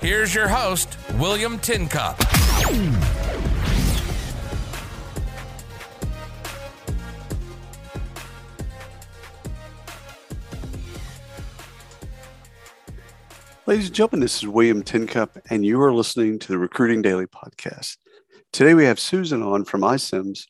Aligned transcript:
Here's 0.00 0.34
your 0.34 0.48
host, 0.48 0.98
William 1.14 1.58
Tincup. 1.58 2.18
Ladies 13.66 13.86
and 13.86 13.94
gentlemen, 13.94 14.20
this 14.20 14.36
is 14.36 14.46
William 14.46 14.82
Tincup, 14.82 15.38
and 15.48 15.64
you 15.64 15.80
are 15.80 15.92
listening 15.92 16.38
to 16.40 16.48
the 16.48 16.58
Recruiting 16.58 17.00
Daily 17.00 17.26
podcast. 17.26 17.96
Today 18.52 18.74
we 18.74 18.84
have 18.84 19.00
Susan 19.00 19.42
on 19.42 19.64
from 19.64 19.80
iCIMS. 19.80 20.44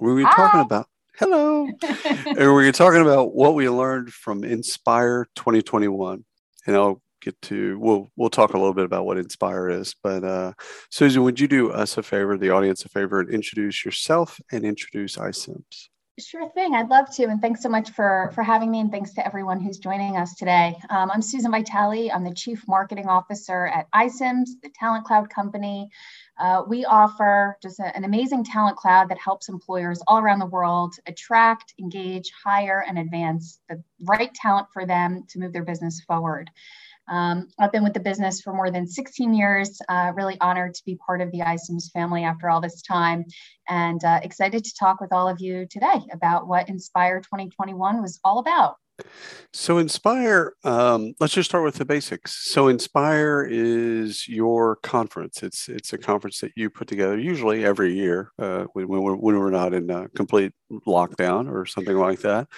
We 0.00 0.12
were 0.12 0.22
talking 0.22 0.60
about 0.60 0.88
hello, 1.18 1.68
and 2.26 2.38
we 2.38 2.46
were 2.46 2.72
talking 2.72 3.02
about 3.02 3.36
what 3.36 3.54
we 3.54 3.68
learned 3.68 4.12
from 4.12 4.42
Inspire 4.42 5.28
2021. 5.36 6.24
And 6.66 6.76
I'll 6.76 7.00
get 7.22 7.40
to 7.42 7.78
we'll 7.78 8.10
we'll 8.16 8.30
talk 8.30 8.54
a 8.54 8.58
little 8.58 8.74
bit 8.74 8.84
about 8.84 9.06
what 9.06 9.18
Inspire 9.18 9.68
is. 9.70 9.94
But 10.02 10.24
uh, 10.24 10.52
Susan, 10.90 11.22
would 11.22 11.40
you 11.40 11.48
do 11.48 11.70
us 11.70 11.96
a 11.96 12.02
favor, 12.02 12.36
the 12.36 12.50
audience 12.50 12.84
a 12.84 12.88
favor, 12.88 13.20
and 13.20 13.30
introduce 13.30 13.84
yourself 13.84 14.40
and 14.50 14.64
introduce 14.64 15.16
iCIMS? 15.16 15.88
Sure 16.20 16.46
thing. 16.50 16.74
I'd 16.74 16.90
love 16.90 17.10
to. 17.16 17.24
And 17.24 17.40
thanks 17.40 17.62
so 17.62 17.70
much 17.70 17.90
for, 17.90 18.30
for 18.34 18.42
having 18.42 18.70
me. 18.70 18.80
And 18.80 18.90
thanks 18.90 19.14
to 19.14 19.26
everyone 19.26 19.60
who's 19.60 19.78
joining 19.78 20.18
us 20.18 20.34
today. 20.34 20.76
Um, 20.90 21.10
I'm 21.10 21.22
Susan 21.22 21.50
Vitale. 21.50 22.10
I'm 22.12 22.22
the 22.22 22.34
Chief 22.34 22.62
Marketing 22.68 23.08
Officer 23.08 23.68
at 23.68 23.90
iCIMS, 23.92 24.50
the 24.62 24.68
Talent 24.78 25.06
Cloud 25.06 25.30
company. 25.30 25.88
Uh, 26.38 26.64
we 26.68 26.84
offer 26.84 27.56
just 27.62 27.80
a, 27.80 27.96
an 27.96 28.04
amazing 28.04 28.44
talent 28.44 28.76
cloud 28.76 29.08
that 29.08 29.18
helps 29.18 29.48
employers 29.48 30.02
all 30.06 30.18
around 30.18 30.40
the 30.40 30.46
world 30.46 30.94
attract, 31.06 31.72
engage, 31.78 32.30
hire, 32.44 32.84
and 32.86 32.98
advance 32.98 33.60
the 33.70 33.82
right 34.02 34.34
talent 34.34 34.66
for 34.70 34.84
them 34.84 35.24
to 35.30 35.38
move 35.38 35.54
their 35.54 35.64
business 35.64 36.02
forward. 36.02 36.50
Um, 37.08 37.48
I've 37.58 37.72
been 37.72 37.84
with 37.84 37.94
the 37.94 38.00
business 38.00 38.40
for 38.40 38.52
more 38.52 38.70
than 38.70 38.86
16 38.86 39.34
years. 39.34 39.80
Uh, 39.88 40.12
really 40.14 40.36
honored 40.40 40.74
to 40.74 40.82
be 40.84 40.96
part 40.96 41.20
of 41.20 41.30
the 41.32 41.40
iCIMS 41.40 41.90
family 41.92 42.24
after 42.24 42.48
all 42.48 42.60
this 42.60 42.82
time, 42.82 43.24
and 43.68 44.02
uh, 44.04 44.20
excited 44.22 44.64
to 44.64 44.74
talk 44.78 45.00
with 45.00 45.12
all 45.12 45.28
of 45.28 45.40
you 45.40 45.66
today 45.66 46.00
about 46.12 46.46
what 46.46 46.68
Inspire 46.68 47.20
2021 47.20 48.00
was 48.00 48.20
all 48.24 48.38
about. 48.38 48.76
So, 49.52 49.78
Inspire, 49.78 50.54
um, 50.64 51.14
let's 51.18 51.32
just 51.32 51.50
start 51.50 51.64
with 51.64 51.76
the 51.76 51.84
basics. 51.84 52.34
So, 52.50 52.68
Inspire 52.68 53.46
is 53.50 54.28
your 54.28 54.76
conference. 54.76 55.42
It's 55.42 55.68
it's 55.68 55.92
a 55.92 55.98
conference 55.98 56.40
that 56.40 56.52
you 56.56 56.70
put 56.70 56.88
together 56.88 57.18
usually 57.18 57.64
every 57.64 57.94
year 57.94 58.32
uh, 58.38 58.64
when, 58.74 58.88
when 58.88 59.38
we're 59.38 59.50
not 59.50 59.74
in 59.74 60.08
complete 60.14 60.52
lockdown 60.86 61.50
or 61.50 61.66
something 61.66 61.96
like 61.96 62.20
that. 62.20 62.48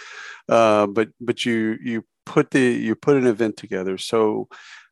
Uh, 0.48 0.86
but 0.86 1.08
but 1.20 1.44
you 1.44 1.76
you 1.82 2.04
put 2.26 2.50
the 2.50 2.60
you 2.60 2.94
put 2.94 3.16
an 3.16 3.26
event 3.26 3.56
together. 3.56 3.98
So, 3.98 4.48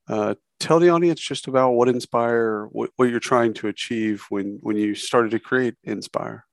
uh, 0.09 0.35
tell 0.61 0.79
the 0.79 0.91
audience 0.91 1.21
just 1.21 1.49
about 1.49 1.73
what 1.73 1.89
Inspire, 1.89 2.67
what, 2.67 2.91
what 2.97 3.09
you're 3.11 3.21
trying 3.21 3.55
to 3.55 3.69
achieve 3.69 4.25
when 4.29 4.59
when 4.63 4.77
you 4.77 4.95
started 4.95 5.31
to 5.33 5.39
create 5.39 5.75
Inspire. 5.85 6.47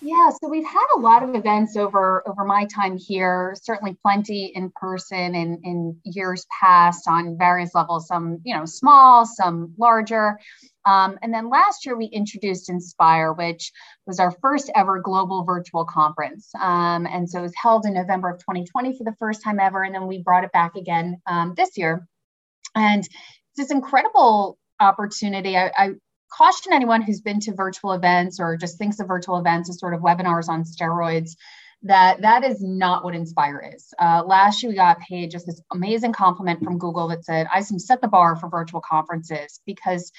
Yeah, 0.00 0.30
so 0.30 0.48
we've 0.48 0.66
had 0.66 0.86
a 0.96 1.00
lot 1.00 1.24
of 1.24 1.34
events 1.34 1.76
over 1.76 2.22
over 2.28 2.44
my 2.44 2.66
time 2.66 2.96
here. 2.96 3.56
Certainly, 3.60 3.98
plenty 4.00 4.52
in 4.54 4.70
person 4.70 5.34
in 5.34 5.60
in 5.64 6.00
years 6.04 6.46
past 6.60 7.08
on 7.08 7.36
various 7.36 7.74
levels. 7.74 8.06
Some 8.06 8.38
you 8.44 8.56
know 8.56 8.64
small, 8.64 9.26
some 9.26 9.74
larger. 9.76 10.38
Um, 10.86 11.18
and 11.20 11.34
then 11.34 11.50
last 11.50 11.84
year 11.84 11.96
we 11.96 12.06
introduced 12.06 12.70
Inspire, 12.70 13.32
which 13.32 13.72
was 14.06 14.20
our 14.20 14.30
first 14.40 14.70
ever 14.74 15.00
global 15.00 15.44
virtual 15.44 15.84
conference. 15.84 16.48
Um, 16.58 17.06
and 17.06 17.28
so 17.28 17.40
it 17.40 17.42
was 17.42 17.54
held 17.60 17.84
in 17.84 17.94
November 17.94 18.30
of 18.30 18.38
2020 18.38 18.96
for 18.96 19.04
the 19.04 19.16
first 19.18 19.42
time 19.42 19.58
ever, 19.58 19.82
and 19.82 19.94
then 19.94 20.06
we 20.06 20.22
brought 20.22 20.44
it 20.44 20.52
back 20.52 20.76
again 20.76 21.20
um, 21.26 21.54
this 21.56 21.76
year. 21.76 22.06
And 22.76 23.00
it's 23.00 23.10
this 23.56 23.70
incredible 23.72 24.58
opportunity. 24.80 25.56
I, 25.56 25.72
I 25.76 25.90
caution 26.30 26.72
anyone 26.72 27.02
who's 27.02 27.20
been 27.20 27.40
to 27.40 27.54
virtual 27.54 27.92
events 27.92 28.38
or 28.40 28.56
just 28.56 28.78
thinks 28.78 29.00
of 29.00 29.08
virtual 29.08 29.38
events 29.38 29.70
as 29.70 29.78
sort 29.78 29.94
of 29.94 30.00
webinars 30.00 30.48
on 30.48 30.64
steroids 30.64 31.36
that 31.82 32.20
that 32.22 32.42
is 32.44 32.60
not 32.60 33.04
what 33.04 33.14
inspire 33.14 33.72
is. 33.74 33.94
Uh, 34.00 34.22
last 34.26 34.62
year 34.62 34.70
we 34.70 34.76
got 34.76 34.98
paid 34.98 35.30
just 35.30 35.46
this 35.46 35.62
amazing 35.72 36.12
compliment 36.12 36.62
from 36.62 36.78
google 36.78 37.08
that 37.08 37.24
said 37.24 37.46
i 37.52 37.60
set 37.60 38.00
the 38.00 38.08
bar 38.08 38.36
for 38.36 38.48
virtual 38.48 38.80
conferences 38.80 39.60
because 39.64 40.10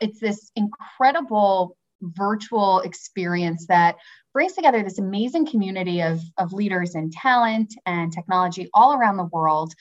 it's 0.00 0.20
this 0.20 0.50
incredible 0.56 1.76
virtual 2.02 2.80
experience 2.80 3.66
that 3.66 3.96
brings 4.32 4.54
together 4.54 4.82
this 4.82 4.98
amazing 4.98 5.46
community 5.46 6.00
of, 6.00 6.20
of 6.38 6.52
leaders 6.52 6.94
in 6.94 7.10
talent 7.10 7.74
and 7.86 8.12
technology 8.12 8.68
all 8.72 8.94
around 8.94 9.16
the 9.16 9.28
world 9.32 9.74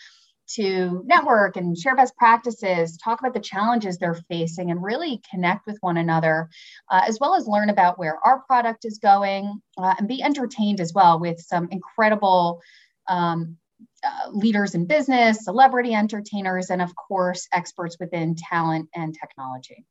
to 0.55 1.03
network 1.05 1.57
and 1.57 1.77
share 1.77 1.95
best 1.95 2.15
practices, 2.15 2.97
talk 2.97 3.19
about 3.19 3.33
the 3.33 3.39
challenges 3.39 3.97
they're 3.97 4.19
facing, 4.29 4.71
and 4.71 4.83
really 4.83 5.21
connect 5.29 5.65
with 5.67 5.77
one 5.81 5.97
another, 5.97 6.49
uh, 6.89 7.01
as 7.07 7.19
well 7.19 7.35
as 7.35 7.47
learn 7.47 7.69
about 7.69 7.99
where 7.99 8.19
our 8.25 8.39
product 8.41 8.85
is 8.85 8.97
going 8.97 9.61
uh, 9.77 9.95
and 9.97 10.07
be 10.07 10.21
entertained 10.21 10.81
as 10.81 10.93
well 10.93 11.19
with 11.19 11.39
some 11.39 11.67
incredible 11.71 12.61
um, 13.07 13.57
uh, 14.03 14.29
leaders 14.31 14.75
in 14.75 14.85
business, 14.85 15.43
celebrity 15.43 15.93
entertainers, 15.93 16.69
and 16.69 16.81
of 16.81 16.95
course, 16.95 17.47
experts 17.53 17.97
within 17.99 18.35
talent 18.35 18.89
and 18.95 19.15
technology. 19.19 19.85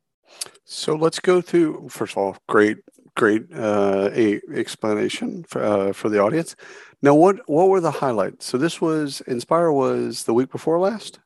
So 0.64 0.94
let's 0.94 1.20
go 1.20 1.40
through, 1.40 1.88
first 1.88 2.12
of 2.12 2.18
all, 2.18 2.36
great, 2.48 2.78
great 3.18 3.42
uh, 3.52 4.08
a 4.14 4.40
explanation 4.54 5.44
for, 5.44 5.62
uh, 5.62 5.92
for 5.92 6.08
the 6.08 6.18
audience. 6.18 6.56
Now, 7.02 7.14
what 7.14 7.46
what 7.48 7.68
were 7.68 7.80
the 7.80 7.90
highlights? 7.90 8.46
So 8.46 8.56
this 8.56 8.80
was 8.80 9.20
Inspire 9.26 9.70
was 9.70 10.24
the 10.24 10.32
week 10.32 10.50
before 10.50 10.78
last. 10.78 11.18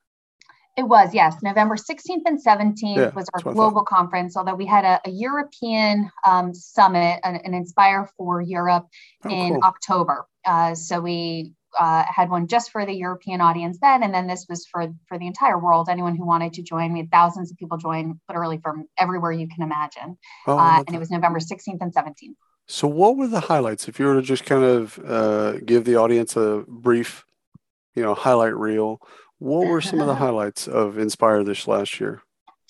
It 0.76 0.84
was 0.84 1.12
yes, 1.12 1.36
November 1.42 1.76
16th 1.76 2.22
and 2.24 2.42
17th 2.42 2.96
yeah, 2.96 3.10
was 3.10 3.28
our 3.34 3.52
global 3.52 3.84
conference. 3.84 4.38
Although 4.38 4.54
we 4.54 4.64
had 4.64 4.86
a, 4.86 5.00
a 5.04 5.10
European 5.10 6.10
um, 6.26 6.54
summit, 6.54 7.20
an, 7.24 7.36
an, 7.44 7.52
Inspire 7.52 8.08
for 8.16 8.40
Europe 8.40 8.86
oh, 9.26 9.28
in 9.28 9.52
cool. 9.52 9.64
October. 9.64 10.26
Uh, 10.46 10.74
so 10.74 10.98
we 10.98 11.52
uh, 11.78 12.04
had 12.06 12.30
one 12.30 12.46
just 12.46 12.70
for 12.70 12.84
the 12.84 12.92
European 12.92 13.40
audience 13.40 13.78
then, 13.80 14.02
and 14.02 14.12
then 14.14 14.26
this 14.26 14.46
was 14.48 14.66
for 14.66 14.88
for 15.06 15.18
the 15.18 15.26
entire 15.26 15.58
world. 15.58 15.88
Anyone 15.88 16.16
who 16.16 16.26
wanted 16.26 16.52
to 16.54 16.62
join, 16.62 16.92
we 16.92 17.00
had 17.00 17.10
thousands 17.10 17.50
of 17.50 17.58
people 17.58 17.78
join, 17.78 18.20
literally 18.28 18.58
from 18.58 18.86
everywhere 18.98 19.32
you 19.32 19.48
can 19.48 19.62
imagine. 19.62 20.18
Oh, 20.46 20.58
uh, 20.58 20.82
and 20.86 20.94
it 20.94 20.98
was 20.98 21.10
November 21.10 21.38
16th 21.38 21.78
and 21.80 21.94
17th. 21.94 22.34
So, 22.66 22.86
what 22.86 23.16
were 23.16 23.26
the 23.26 23.40
highlights? 23.40 23.88
If 23.88 23.98
you 23.98 24.06
were 24.06 24.14
to 24.14 24.22
just 24.22 24.44
kind 24.44 24.64
of 24.64 24.98
uh, 25.04 25.58
give 25.58 25.84
the 25.84 25.96
audience 25.96 26.36
a 26.36 26.64
brief, 26.66 27.24
you 27.94 28.02
know, 28.02 28.14
highlight 28.14 28.56
reel, 28.56 29.00
what 29.38 29.66
were 29.66 29.80
some 29.80 30.00
of 30.00 30.06
the 30.06 30.14
highlights 30.26 30.68
of 30.68 30.98
Inspire 30.98 31.42
this 31.44 31.66
last 31.66 32.00
year? 32.00 32.22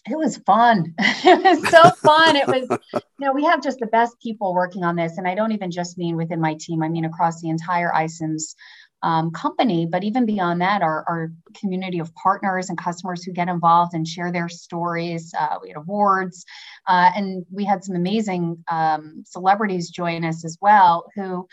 It 0.09 0.17
was 0.17 0.39
fun. 0.39 0.95
it 0.99 1.45
was 1.45 1.69
so 1.71 1.91
fun. 1.91 2.34
It 2.34 2.49
was, 2.49 2.67
you 2.93 3.27
know, 3.27 3.33
we 3.33 3.45
have 3.45 3.63
just 3.63 3.79
the 3.79 3.87
best 3.87 4.19
people 4.21 4.53
working 4.53 4.83
on 4.83 4.97
this. 4.97 5.17
And 5.17 5.29
I 5.29 5.37
don't 5.37 5.53
even 5.53 5.71
just 5.71 5.97
mean 5.97 6.17
within 6.17 6.41
my 6.41 6.57
team, 6.59 6.83
I 6.83 6.89
mean 6.89 7.05
across 7.05 7.41
the 7.41 7.51
entire 7.51 7.93
iCIMS 7.93 8.57
um, 9.03 9.31
company, 9.31 9.87
but 9.87 10.05
even 10.05 10.27
beyond 10.27 10.61
that, 10.61 10.83
our, 10.83 11.05
our, 11.09 11.33
community 11.61 11.99
of 11.99 12.15
partners 12.15 12.71
and 12.71 12.79
customers 12.79 13.23
who 13.23 13.33
get 13.33 13.49
involved 13.49 13.93
and 13.95 14.09
share 14.09 14.33
their 14.33 14.49
stories. 14.49 15.35
Uh, 15.39 15.59
we 15.61 15.69
had 15.69 15.77
awards, 15.77 16.47
uh, 16.87 17.10
and 17.15 17.45
we 17.51 17.65
had 17.65 17.84
some 17.84 17.95
amazing 17.95 18.65
um, 18.69 19.22
celebrities 19.27 19.91
join 19.91 20.25
us 20.25 20.45
as 20.45 20.57
well. 20.63 21.04
Who 21.15 21.47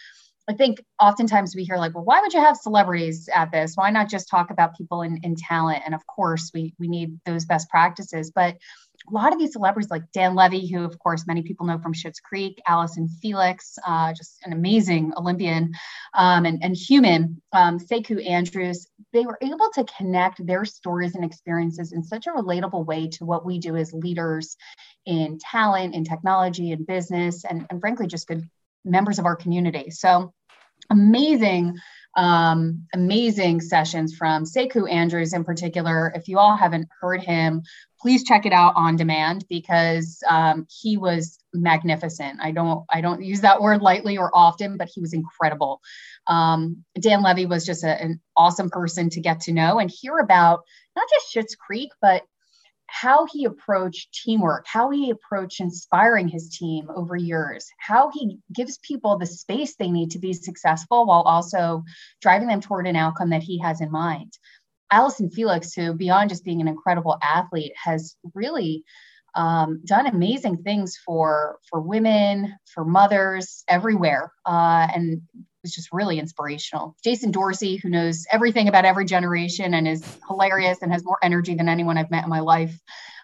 I 0.50 0.54
think 0.54 0.84
oftentimes 1.00 1.56
we 1.56 1.64
hear 1.64 1.78
like, 1.78 1.94
well, 1.94 2.06
why 2.06 2.22
would 2.22 2.34
you 2.34 2.40
have 2.40 2.58
celebrities 2.58 3.30
at 3.36 3.52
this? 3.52 3.74
Why 3.76 3.92
not 3.92 4.10
just 4.10 4.30
talk 4.30 4.50
about 4.50 4.76
people 4.76 5.04
in, 5.04 5.20
in 5.24 5.36
talent? 5.36 5.84
And 5.86 5.94
of 5.94 6.06
course, 6.08 6.50
we 6.54 6.74
we 6.80 6.88
need 6.88 7.20
those 7.26 7.46
best 7.46 7.70
practices, 7.70 8.32
but 8.34 8.56
a 9.08 9.14
lot 9.14 9.34
of 9.34 9.40
these 9.40 9.54
celebrities 9.54 9.90
like 9.90 10.12
Dan 10.12 10.36
Levy, 10.36 10.68
who 10.68 10.84
of 10.84 10.98
course 11.00 11.26
many 11.26 11.42
people 11.42 11.66
know 11.66 11.80
from 11.80 11.94
Schitt's 11.94 12.20
Creek, 12.20 12.62
Allyson 12.68 13.08
Felix, 13.08 13.78
uh, 13.86 14.14
just 14.14 14.38
an 14.46 14.54
amazing 14.54 15.14
Olympian 15.18 15.74
um, 16.14 16.46
and, 16.46 16.64
and, 16.64 16.76
human, 16.76 17.42
um, 17.54 17.80
Sekou 17.80 18.26
Andrews, 18.28 18.88
they 19.14 19.26
were 19.26 19.38
able 19.42 19.70
to 19.74 19.86
connect 19.98 20.46
their 20.46 20.66
stories 20.66 21.16
and 21.16 21.24
experiences 21.24 21.92
in 21.92 22.04
such 22.04 22.28
a 22.28 22.32
relatable 22.32 22.86
way 22.86 23.08
to 23.08 23.26
what 23.26 23.46
we 23.46 23.60
do 23.60 23.76
as 23.76 23.94
leaders 23.94 24.58
in 25.06 25.40
talent, 25.40 25.96
in 25.96 26.04
technology, 26.04 26.72
in 26.72 26.84
business, 26.84 27.46
and, 27.46 27.66
and 27.70 27.80
frankly, 27.80 28.08
just 28.08 28.28
good 28.28 28.48
members 28.86 29.20
of 29.20 29.26
our 29.26 29.36
community. 29.36 29.90
So 29.90 30.34
amazing 30.90 31.78
um, 32.18 32.88
amazing 32.94 33.62
sessions 33.62 34.16
from 34.16 34.44
Sekou 34.44 34.92
Andrews 34.92 35.34
in 35.34 35.44
particular. 35.44 36.12
If 36.16 36.28
you 36.28 36.40
all 36.40 36.56
haven't 36.56 36.88
heard 37.00 37.22
him 37.22 37.62
please 38.02 38.24
check 38.24 38.46
it 38.46 38.54
out 38.54 38.74
on 38.76 38.96
demand 38.96 39.46
because 39.50 40.24
um, 40.30 40.66
he 40.70 40.98
was 40.98 41.40
magnificent. 41.54 42.40
I 42.42 42.52
don't 42.52 42.86
I 42.90 43.02
don't 43.02 43.24
use 43.24 43.42
that 43.42 43.62
word 43.62 43.82
lightly 43.82 44.18
or 44.18 44.32
often, 44.34 44.78
but 44.78 44.90
he 44.94 45.02
was 45.02 45.14
incredible. 45.14 45.82
Um, 46.28 46.84
Dan 47.00 47.24
Levy 47.24 47.46
was 47.46 47.66
just 47.66 47.84
a, 47.84 48.02
an 48.02 48.22
awesome 48.38 48.70
person 48.70 49.10
to 49.12 49.22
get 49.22 49.42
to 49.42 49.54
know 49.54 49.80
and 49.80 49.92
hear 49.92 50.20
about 50.20 50.62
not 50.96 51.08
just 51.14 51.34
Schitt's 51.34 51.56
Creek, 51.56 51.90
but 52.02 52.24
how 52.92 53.26
he 53.32 53.46
approached 53.46 54.12
teamwork, 54.14 54.66
how 54.68 54.90
he 54.90 55.12
approached 55.12 55.60
inspiring 55.60 56.28
his 56.28 56.50
team 56.50 56.90
over 56.96 57.16
years, 57.16 57.70
how 57.78 58.10
he 58.12 58.40
gives 58.54 58.80
people 58.80 59.18
the 59.18 59.26
space 59.26 59.76
they 59.76 59.92
need 59.92 60.12
to 60.12 60.20
be 60.20 60.34
successful 60.34 61.06
while 61.06 61.22
also 61.22 61.84
driving 62.22 62.48
them 62.48 62.62
toward 62.62 62.88
an 62.88 62.96
outcome 62.96 63.30
that 63.30 63.44
he 63.44 63.60
has 63.60 63.80
in 63.80 63.92
mind. 63.92 64.34
Allyson 64.92 65.30
Felix, 65.30 65.74
who 65.74 65.94
beyond 65.94 66.30
just 66.30 66.44
being 66.44 66.62
an 66.62 66.68
incredible 66.68 67.18
athlete, 67.22 67.74
has 67.82 68.16
really 68.34 68.84
um, 69.36 69.82
done 69.86 70.08
amazing 70.08 70.58
things 70.64 70.98
for 71.06 71.60
for 71.70 71.80
women, 71.80 72.58
for 72.66 72.84
mothers 72.84 73.64
everywhere, 73.68 74.32
uh, 74.46 74.88
and 74.94 75.22
was 75.64 75.74
just 75.74 75.90
really 75.92 76.20
inspirational. 76.20 76.96
Jason 77.04 77.32
Dorsey, 77.32 77.78
who 77.78 77.90
knows 77.90 78.26
everything 78.32 78.68
about 78.68 78.86
every 78.86 79.06
generation 79.06 79.74
and 79.74 79.88
is 79.88 80.04
hilarious 80.28 80.80
and 80.82 80.92
has 80.92 81.04
more 81.04 81.18
energy 81.22 81.54
than 81.54 81.70
anyone 81.70 81.98
I've 81.98 82.12
met 82.12 82.24
in 82.24 82.30
my 82.30 82.40
life. 82.40 82.80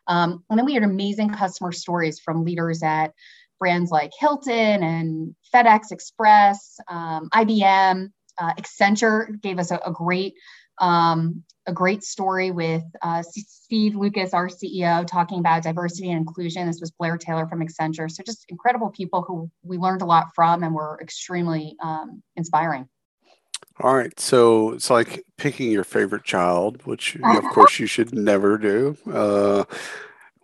Um, 0.07 0.43
and 0.49 0.59
then 0.59 0.65
we 0.65 0.73
had 0.73 0.83
amazing 0.83 1.29
customer 1.29 1.71
stories 1.71 2.19
from 2.19 2.43
leaders 2.43 2.83
at 2.83 3.13
brands 3.57 3.89
like 3.89 4.11
Hilton 4.19 4.83
and 4.83 5.35
FedEx 5.53 5.91
Express, 5.91 6.77
um, 6.87 7.29
IBM, 7.33 8.11
uh, 8.37 8.53
Accenture 8.55 9.41
gave 9.41 9.59
us 9.59 9.71
a, 9.71 9.79
a 9.85 9.91
great 9.91 10.33
um, 10.79 11.43
a 11.67 11.73
great 11.73 12.03
story 12.03 12.51
with 12.51 12.83
uh, 13.01 13.23
Steve 13.23 13.95
Lucas, 13.95 14.33
our 14.33 14.47
CEO, 14.47 15.05
talking 15.07 15.39
about 15.39 15.63
diversity 15.63 16.11
and 16.11 16.19
inclusion. 16.19 16.67
This 16.67 16.79
was 16.79 16.91
Blair 16.91 17.17
Taylor 17.17 17.47
from 17.47 17.65
Accenture. 17.65 18.09
So 18.09 18.23
just 18.23 18.45
incredible 18.49 18.89
people 18.89 19.23
who 19.23 19.49
we 19.63 19.77
learned 19.77 20.01
a 20.01 20.05
lot 20.05 20.27
from 20.35 20.63
and 20.63 20.73
were 20.73 20.99
extremely 21.01 21.75
um, 21.81 22.21
inspiring. 22.35 22.87
All 23.81 23.93
right, 23.93 24.17
so 24.19 24.71
it's 24.71 24.89
like 24.89 25.25
picking 25.37 25.69
your 25.69 25.83
favorite 25.83 26.23
child, 26.23 26.85
which 26.85 27.17
of 27.17 27.43
course 27.45 27.77
you 27.77 27.87
should 27.87 28.13
never 28.13 28.57
do. 28.57 28.97
Uh, 29.11 29.65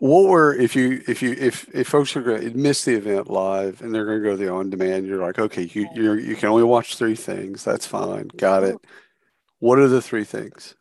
what 0.01 0.27
were 0.27 0.53
if 0.53 0.75
you 0.75 1.01
if 1.07 1.21
you 1.21 1.33
if 1.33 1.69
if 1.73 1.87
folks 1.87 2.15
are 2.17 2.21
going 2.21 2.41
to 2.41 2.57
miss 2.57 2.83
the 2.83 2.95
event 2.95 3.29
live 3.29 3.81
and 3.81 3.93
they're 3.93 4.05
going 4.05 4.21
to 4.21 4.29
go 4.29 4.35
the 4.35 4.51
on 4.51 4.69
demand, 4.69 5.05
you're 5.05 5.21
like, 5.21 5.39
okay, 5.39 5.69
you 5.71 5.87
you 5.95 6.13
you 6.13 6.35
can 6.35 6.49
only 6.49 6.63
watch 6.63 6.97
three 6.97 7.15
things. 7.15 7.63
That's 7.63 7.85
fine, 7.85 8.27
got 8.35 8.63
it. 8.63 8.77
What 9.61 9.77
are 9.77 9.87
the 9.87 10.01
three 10.01 10.23
things? 10.23 10.75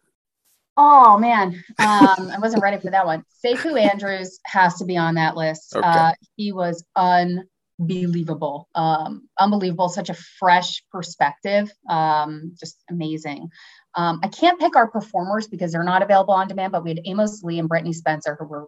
Oh 0.77 1.19
man, 1.19 1.63
um, 1.79 2.31
I 2.33 2.39
wasn't 2.41 2.63
ready 2.63 2.81
for 2.81 2.91
that 2.91 3.05
one. 3.05 3.23
Sekou 3.45 3.79
Andrews 3.79 4.41
has 4.47 4.77
to 4.77 4.87
be 4.87 4.97
on 4.97 5.17
that 5.17 5.37
list. 5.37 5.77
Okay. 5.77 5.87
Uh, 5.87 6.13
he 6.37 6.53
was 6.53 6.83
unbelievable, 6.97 8.69
um, 8.75 9.29
unbelievable. 9.39 9.91
Such 9.91 10.09
a 10.09 10.15
fresh 10.15 10.83
perspective, 10.91 11.71
um, 11.91 12.55
just 12.59 12.83
amazing. 12.89 13.51
Um, 13.95 14.21
I 14.23 14.29
can't 14.29 14.59
pick 14.59 14.75
our 14.75 14.89
performers 14.89 15.47
because 15.47 15.73
they're 15.73 15.85
not 15.85 16.03
available 16.03 16.33
on 16.33 16.49
demand, 16.49 16.73
but 16.73 16.83
we 16.83 16.91
had 16.91 17.01
Amos 17.05 17.43
Lee 17.43 17.59
and 17.59 17.69
Brittney 17.69 17.95
Spencer 17.95 18.35
who 18.41 18.47
were 18.47 18.67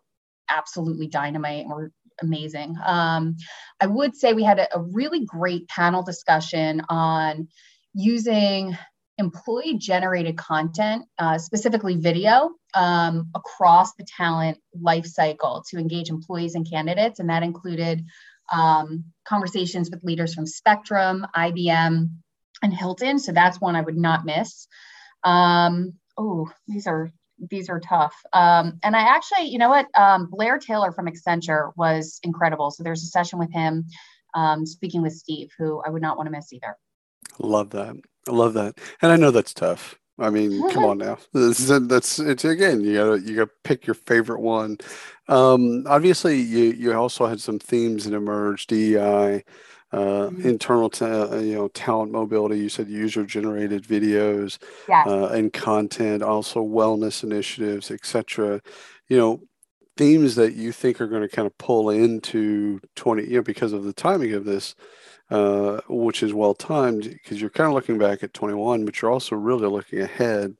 absolutely 0.50 1.06
dynamite 1.06 1.60
and 1.60 1.70
were 1.70 1.90
amazing. 2.20 2.76
Um, 2.84 3.38
I 3.80 3.86
would 3.86 4.14
say 4.14 4.34
we 4.34 4.44
had 4.44 4.58
a, 4.58 4.76
a 4.76 4.82
really 4.82 5.24
great 5.24 5.66
panel 5.68 6.02
discussion 6.02 6.82
on 6.90 7.48
using 7.94 8.76
employee 9.18 9.76
generated 9.78 10.36
content, 10.36 11.04
uh, 11.18 11.38
specifically 11.38 11.96
video, 11.96 12.50
um, 12.74 13.30
across 13.34 13.94
the 13.94 14.04
talent 14.04 14.58
life 14.80 15.06
cycle 15.06 15.64
to 15.70 15.78
engage 15.78 16.08
employees 16.08 16.54
and 16.54 16.68
candidates. 16.68 17.20
And 17.20 17.28
that 17.28 17.42
included 17.42 18.04
um, 18.52 19.04
conversations 19.24 19.90
with 19.90 20.04
leaders 20.04 20.34
from 20.34 20.46
Spectrum, 20.46 21.26
IBM, 21.34 22.10
and 22.62 22.74
Hilton. 22.74 23.18
So 23.18 23.32
that's 23.32 23.60
one 23.60 23.76
I 23.76 23.80
would 23.80 23.96
not 23.96 24.24
miss. 24.24 24.66
Um, 25.24 25.94
oh, 26.16 26.50
these 26.66 26.86
are 26.86 27.10
these 27.50 27.68
are 27.68 27.80
tough. 27.80 28.14
Um, 28.32 28.78
and 28.84 28.94
I 28.94 29.00
actually, 29.00 29.48
you 29.48 29.58
know 29.58 29.68
what, 29.68 29.86
um, 29.98 30.28
Blair 30.30 30.58
Taylor 30.58 30.92
from 30.92 31.08
Accenture 31.08 31.72
was 31.76 32.20
incredible. 32.22 32.70
So 32.70 32.84
there's 32.84 33.02
a 33.02 33.06
session 33.06 33.40
with 33.40 33.52
him 33.52 33.86
um, 34.34 34.64
speaking 34.64 35.02
with 35.02 35.14
Steve, 35.14 35.50
who 35.58 35.82
I 35.84 35.90
would 35.90 36.02
not 36.02 36.16
want 36.16 36.28
to 36.28 36.30
miss 36.30 36.52
either. 36.52 36.76
Love 37.40 37.70
that. 37.70 37.96
I 38.28 38.32
love 38.32 38.54
that, 38.54 38.78
and 39.00 39.12
I 39.12 39.16
know 39.16 39.30
that's 39.30 39.54
tough. 39.54 39.98
I 40.18 40.30
mean, 40.30 40.70
come 40.70 40.84
on 40.84 40.98
now. 40.98 41.18
This 41.32 41.68
is, 41.68 41.88
that's 41.88 42.18
it's 42.18 42.44
again. 42.44 42.82
You 42.82 42.94
gotta 42.94 43.20
you 43.20 43.36
gotta 43.36 43.50
pick 43.64 43.86
your 43.86 43.94
favorite 43.94 44.40
one. 44.40 44.78
Um, 45.28 45.84
obviously, 45.88 46.40
you 46.40 46.72
you 46.72 46.92
also 46.94 47.26
had 47.26 47.40
some 47.40 47.58
themes 47.58 48.04
that 48.04 48.14
emerged: 48.14 48.68
DEI, 48.68 49.42
uh, 49.92 49.98
mm-hmm. 49.98 50.48
internal 50.48 50.90
ta- 50.90 51.32
uh, 51.32 51.38
you 51.38 51.54
know 51.54 51.68
talent 51.68 52.12
mobility. 52.12 52.58
You 52.58 52.68
said 52.68 52.88
user 52.88 53.24
generated 53.24 53.84
videos 53.84 54.58
yes. 54.88 55.06
uh, 55.06 55.26
and 55.28 55.52
content, 55.52 56.22
also 56.22 56.64
wellness 56.64 57.22
initiatives, 57.22 57.90
etc. 57.90 58.60
You 59.08 59.16
know, 59.16 59.40
themes 59.96 60.36
that 60.36 60.54
you 60.54 60.72
think 60.72 61.00
are 61.00 61.08
going 61.08 61.22
to 61.22 61.28
kind 61.28 61.46
of 61.46 61.56
pull 61.58 61.90
into 61.90 62.80
twenty. 62.96 63.24
You 63.24 63.36
know, 63.36 63.42
because 63.42 63.72
of 63.72 63.84
the 63.84 63.92
timing 63.92 64.34
of 64.34 64.44
this 64.44 64.74
uh, 65.32 65.80
which 65.88 66.22
is 66.22 66.34
well 66.34 66.54
timed 66.54 67.04
because 67.04 67.40
you're 67.40 67.48
kind 67.48 67.68
of 67.68 67.74
looking 67.74 67.96
back 67.96 68.22
at 68.22 68.34
21, 68.34 68.84
but 68.84 69.00
you're 69.00 69.10
also 69.10 69.34
really 69.34 69.66
looking 69.66 70.00
ahead. 70.00 70.54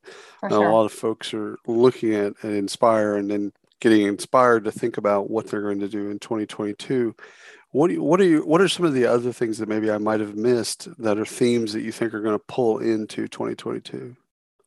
Sure. 0.48 0.66
A 0.66 0.72
lot 0.72 0.86
of 0.86 0.92
folks 0.92 1.34
are 1.34 1.58
looking 1.66 2.14
at 2.14 2.32
and 2.42 2.56
inspire 2.56 3.16
and 3.16 3.30
then 3.30 3.52
getting 3.80 4.06
inspired 4.06 4.64
to 4.64 4.72
think 4.72 4.96
about 4.96 5.28
what 5.28 5.48
they're 5.48 5.60
going 5.60 5.80
to 5.80 5.88
do 5.88 6.08
in 6.08 6.18
2022. 6.18 7.14
What 7.72 7.88
do 7.88 7.94
you, 7.94 8.02
what 8.02 8.20
are 8.20 8.24
you 8.24 8.46
what 8.46 8.60
are 8.60 8.68
some 8.68 8.86
of 8.86 8.94
the 8.94 9.06
other 9.06 9.32
things 9.32 9.58
that 9.58 9.68
maybe 9.68 9.90
I 9.90 9.98
might 9.98 10.20
have 10.20 10.36
missed 10.36 10.88
that 10.98 11.18
are 11.18 11.26
themes 11.26 11.72
that 11.74 11.82
you 11.82 11.92
think 11.92 12.14
are 12.14 12.20
going 12.20 12.38
to 12.38 12.44
pull 12.46 12.78
into 12.78 13.28
2022? 13.28 14.16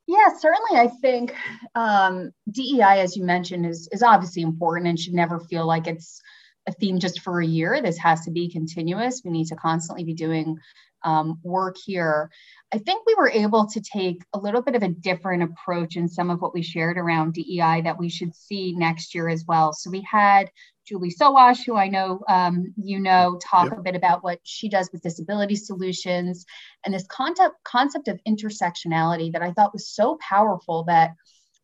Yeah, 0.08 0.30
certainly. 0.38 0.80
I 0.80 0.88
think 1.02 1.34
um, 1.74 2.32
DEI, 2.52 3.00
as 3.02 3.18
you 3.18 3.24
mentioned, 3.24 3.66
is 3.66 3.90
is 3.92 4.04
obviously 4.04 4.44
important 4.44 4.88
and 4.88 5.00
should 5.00 5.16
never 5.16 5.40
feel 5.40 5.66
like 5.66 5.88
it's 5.88 6.22
a 6.68 6.72
theme 6.72 7.00
just 7.00 7.22
for 7.22 7.42
a 7.42 7.46
year. 7.46 7.82
This 7.82 7.98
has 7.98 8.22
to 8.26 8.32
be 8.32 8.50
continuous. 8.50 9.22
We 9.24 9.32
need 9.32 9.48
to 9.48 9.56
constantly 9.56 10.04
be 10.04 10.14
doing 10.14 10.58
um, 11.04 11.40
work 11.44 11.78
here. 11.78 12.32
I 12.74 12.80
think 12.80 13.06
we 13.06 13.16
were 13.16 13.30
able 13.30 13.68
to 13.68 13.80
take 13.80 14.24
a 14.34 14.40
little 14.40 14.62
bit 14.62 14.76
of 14.76 14.82
a 14.82 14.90
different 14.90 15.44
approach 15.44 15.96
in 15.96 16.10
some 16.10 16.32
of 16.32 16.42
what 16.42 16.54
we 16.54 16.64
shared 16.64 16.98
around 16.98 17.34
DEI 17.34 17.82
that 17.84 18.00
we 18.00 18.10
should 18.10 18.36
see 18.36 18.74
next 18.76 19.14
year 19.14 19.30
as 19.30 19.46
well. 19.48 19.72
So 19.72 19.92
we 19.92 20.02
had 20.02 20.50
Julie 20.86 21.12
Sowash, 21.12 21.66
who 21.66 21.76
I 21.76 21.88
know 21.88 22.22
um, 22.28 22.74
you 22.76 23.00
know, 23.00 23.40
talk 23.42 23.70
yep. 23.70 23.80
a 23.80 23.82
bit 23.82 23.96
about 23.96 24.24
what 24.24 24.40
she 24.44 24.70
does 24.70 24.90
with 24.92 25.02
disability 25.02 25.56
solutions 25.56 26.46
and 26.86 26.94
this 26.94 27.06
concept 27.08 27.56
concept 27.64 28.08
of 28.08 28.20
intersectionality 28.28 29.32
that 29.34 29.42
I 29.42 29.52
thought 29.52 29.74
was 29.74 29.88
so 29.88 30.18
powerful 30.22 30.84
that 30.86 31.12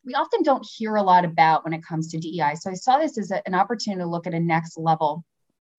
we 0.04 0.14
often 0.14 0.42
don't 0.42 0.66
hear 0.76 0.96
a 0.96 1.02
lot 1.02 1.24
about 1.24 1.64
when 1.64 1.72
it 1.72 1.84
comes 1.84 2.08
to 2.08 2.18
DEI. 2.18 2.54
So 2.56 2.70
I 2.70 2.74
saw 2.74 2.98
this 2.98 3.18
as 3.18 3.30
a, 3.30 3.46
an 3.46 3.54
opportunity 3.54 4.02
to 4.02 4.08
look 4.08 4.26
at 4.26 4.34
a 4.34 4.40
next 4.40 4.76
level 4.76 5.24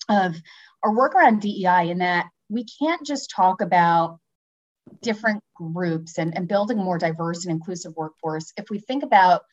of 0.10 0.36
our 0.84 0.96
work 0.96 1.15
around 1.15 1.42
DEI 1.42 1.89
in 1.89 2.00
that 2.00 2.27
we 2.50 2.65
can't 2.80 3.06
just 3.06 3.32
talk 3.36 3.62
about 3.62 4.20
different 5.01 5.42
groups 5.56 6.18
and, 6.18 6.36
and 6.36 6.48
building 6.48 6.80
a 6.80 6.84
more 6.84 6.98
diverse 6.98 7.46
and 7.46 7.51
inclusive 7.51 7.94
workforce 7.96 8.51
if 8.58 8.70
we 8.70 8.80
think 8.80 9.03
about 9.03 9.44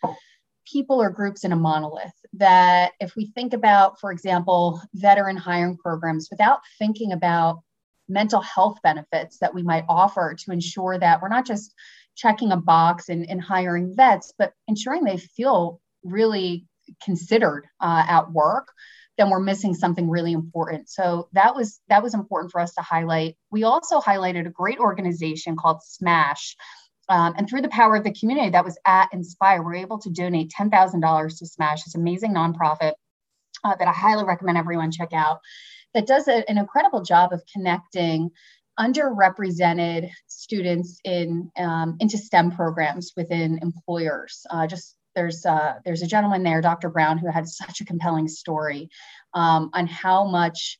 people 0.67 1.01
or 1.01 1.09
groups 1.11 1.45
in 1.45 1.53
a 1.53 1.57
monolith 1.57 2.13
that 2.33 2.93
if 3.01 3.15
we 3.17 3.27
think 3.27 3.53
about 3.53 3.99
for 4.01 4.11
example 4.11 4.81
veteran 4.95 5.37
hiring 5.37 5.77
programs 5.77 6.29
without 6.31 6.61
thinking 6.79 7.13
about 7.13 7.61
mental 8.09 8.41
health 8.41 8.79
benefits 8.83 9.39
that 9.39 9.55
we 9.55 9.63
might 9.63 9.85
offer 9.89 10.35
to 10.35 10.51
ensure 10.51 10.99
that 10.99 11.23
we're 11.23 11.29
not 11.29 11.47
just 11.47 11.73
checking 12.21 12.53
a 12.53 12.57
box 12.57 13.09
and, 13.09 13.29
and 13.31 13.41
hiring 13.41 13.95
vets, 13.97 14.33
but 14.39 14.53
ensuring 14.69 15.05
they 15.05 15.17
feel 15.17 15.81
really 16.05 16.67
considered 17.03 17.67
uh, 17.81 18.05
at 18.07 18.31
work, 18.31 18.69
then 19.17 19.31
we're 19.31 19.41
missing 19.41 19.75
something 19.75 20.09
really 20.09 20.33
important. 20.33 20.89
So 20.89 21.29
that 21.33 21.55
was 21.55 21.81
that 21.89 22.03
was 22.03 22.15
important 22.15 22.53
for 22.53 22.61
us 22.61 22.75
to 22.75 22.83
highlight. 22.83 23.37
We 23.51 23.65
also 23.65 24.01
highlighted 24.01 24.47
a 24.47 24.51
great 24.51 24.79
organization 24.79 25.57
called 25.57 25.83
Smash. 25.83 26.57
Um, 27.09 27.35
and 27.37 27.49
through 27.49 27.63
the 27.63 27.69
power 27.69 27.97
of 27.97 28.05
the 28.05 28.15
community 28.15 28.51
that 28.51 28.65
was 28.65 28.79
at 28.87 29.09
Inspire, 29.13 29.63
we're 29.63 29.75
able 29.75 29.99
to 29.99 30.11
donate 30.11 30.53
$10,000 30.57 31.39
to 31.39 31.47
Smash, 31.47 31.83
this 31.83 31.97
amazing 31.97 32.35
nonprofit 32.35 32.93
uh, 33.65 33.75
that 33.77 33.89
I 33.89 33.93
highly 33.93 34.25
recommend 34.25 34.59
everyone 34.59 34.93
check 34.93 35.13
out, 35.13 35.41
that 35.93 36.07
does 36.07 36.29
a, 36.29 36.49
an 36.49 36.57
incredible 36.57 37.03
job 37.03 37.33
of 37.33 37.43
connecting 37.53 38.31
underrepresented 38.81 40.11
students 40.27 41.01
in 41.05 41.51
um, 41.57 41.97
into 42.01 42.17
STEM 42.17 42.53
programs 42.53 43.13
within 43.17 43.59
employers. 43.63 44.47
Uh, 44.51 44.67
just 44.67 44.97
there's 45.15 45.45
uh, 45.45 45.75
there's 45.85 46.03
a 46.03 46.07
gentleman 46.07 46.43
there, 46.43 46.61
Dr. 46.61 46.89
Brown, 46.89 47.19
who 47.19 47.31
had 47.31 47.49
such 47.49 47.81
a 47.81 47.85
compelling 47.85 48.29
story 48.29 48.89
um, 49.35 49.71
on 49.75 49.87
how 49.87 50.25
much 50.25 50.79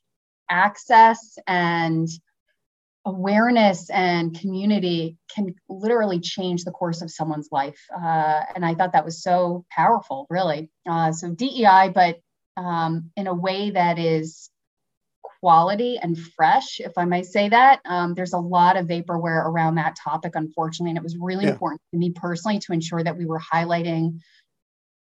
access 0.49 1.37
and 1.47 2.09
awareness 3.07 3.89
and 3.91 4.39
community 4.39 5.17
can 5.35 5.55
literally 5.69 6.21
change 6.21 6.65
the 6.65 6.71
course 6.71 7.01
of 7.03 7.11
someone's 7.11 7.49
life. 7.51 7.81
Uh, 7.95 8.43
and 8.55 8.65
I 8.65 8.75
thought 8.75 8.93
that 8.93 9.05
was 9.05 9.23
so 9.23 9.65
powerful, 9.71 10.27
really. 10.29 10.71
Uh, 10.89 11.13
so 11.13 11.31
DEI, 11.31 11.93
but 11.95 12.21
um, 12.57 13.11
in 13.17 13.27
a 13.27 13.35
way 13.35 13.71
that 13.71 13.99
is 13.99 14.50
quality 15.41 15.99
and 15.99 16.19
fresh, 16.19 16.81
if 16.81 16.93
I 16.97 17.05
may 17.05 17.23
say 17.23 17.49
that. 17.49 17.81
Um, 17.85 18.15
there's 18.15 18.33
a 18.33 18.39
lot 18.39 18.77
of 18.77 18.87
vaporware 18.87 19.45
around 19.45 19.77
that 19.77 19.97
topic, 19.97 20.33
unfortunately. 20.35 20.91
And 20.91 20.99
it 20.99 21.03
was 21.03 21.17
really 21.17 21.45
yeah. 21.45 21.53
important 21.53 21.81
to 21.93 21.99
me 21.99 22.11
personally 22.11 22.59
to 22.61 22.73
ensure 22.73 23.03
that 23.03 23.17
we 23.17 23.27
were 23.27 23.41
highlighting 23.41 24.21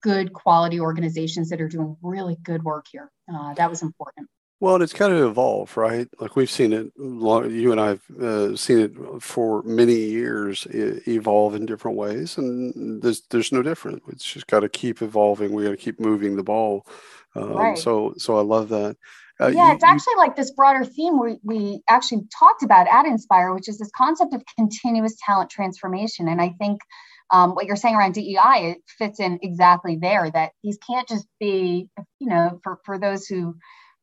good 0.02 0.33
quality 0.33 0.81
organizations 0.81 1.49
that 1.50 1.61
are 1.61 1.69
doing 1.69 1.97
really 2.02 2.37
good 2.43 2.62
work 2.62 2.87
here. 2.90 3.11
Uh, 3.33 3.54
that 3.54 3.71
was 3.71 3.83
important. 3.83 4.28
Well, 4.61 4.81
it's 4.81 4.93
kind 4.93 5.12
of 5.12 5.23
evolved, 5.23 5.76
right? 5.76 6.09
Like 6.21 6.37
we've 6.37 6.50
seen 6.50 6.73
it, 6.73 6.93
you 6.97 7.73
and 7.73 7.81
I've 7.81 8.09
uh, 8.11 8.57
seen 8.57 8.78
it 8.78 8.93
for 9.21 9.62
many 9.64 9.95
years 9.95 10.66
evolve 10.71 11.54
in 11.54 11.66
different 11.66 11.99
ways, 11.99 12.38
and 12.38 13.02
there's 13.02 13.23
there's 13.31 13.52
no 13.52 13.62
different. 13.62 14.02
It's 14.09 14.25
just 14.25 14.47
got 14.47 14.61
to 14.61 14.69
keep 14.69 15.02
evolving. 15.02 15.52
We 15.52 15.64
got 15.64 15.73
to 15.73 15.76
keep 15.76 16.00
moving 16.00 16.37
the 16.37 16.43
ball. 16.43 16.87
Um, 17.35 17.52
right. 17.52 17.78
So 17.78 18.14
so 18.16 18.38
I 18.38 18.43
love 18.43 18.69
that. 18.71 18.97
Uh, 19.41 19.49
yeah, 19.49 19.69
you, 19.69 19.75
it's 19.75 19.85
actually 19.85 20.14
like 20.17 20.37
this 20.37 20.53
broader 20.53 20.85
theme 20.85 21.21
we, 21.21 21.38
we 21.43 21.83
actually 21.88 22.23
talked 22.38 22.62
about 22.62 22.87
at 22.87 23.07
Inspire, 23.07 23.53
which 23.53 23.69
is 23.69 23.79
this 23.79 23.91
concept 23.97 24.33
of 24.33 24.43
continuous 24.57 25.17
talent 25.25 25.50
transformation. 25.50 26.29
And 26.29 26.41
I 26.41 26.50
think 26.59 26.81
um, 27.31 27.55
what 27.55 27.67
you're 27.67 27.76
saying 27.76 27.97
around 27.97 28.14
DEI, 28.14 28.71
it 28.71 28.79
fits 28.87 29.19
in 29.19 29.41
exactly 29.43 29.97
there 30.00 30.31
that 30.31 30.53
these 30.62 30.79
can't 30.79 31.09
just 31.09 31.26
be, 31.41 31.88
you 32.21 32.29
know, 32.29 32.61
for, 32.62 32.79
for 32.85 32.99
those 32.99 33.26
who 33.26 33.57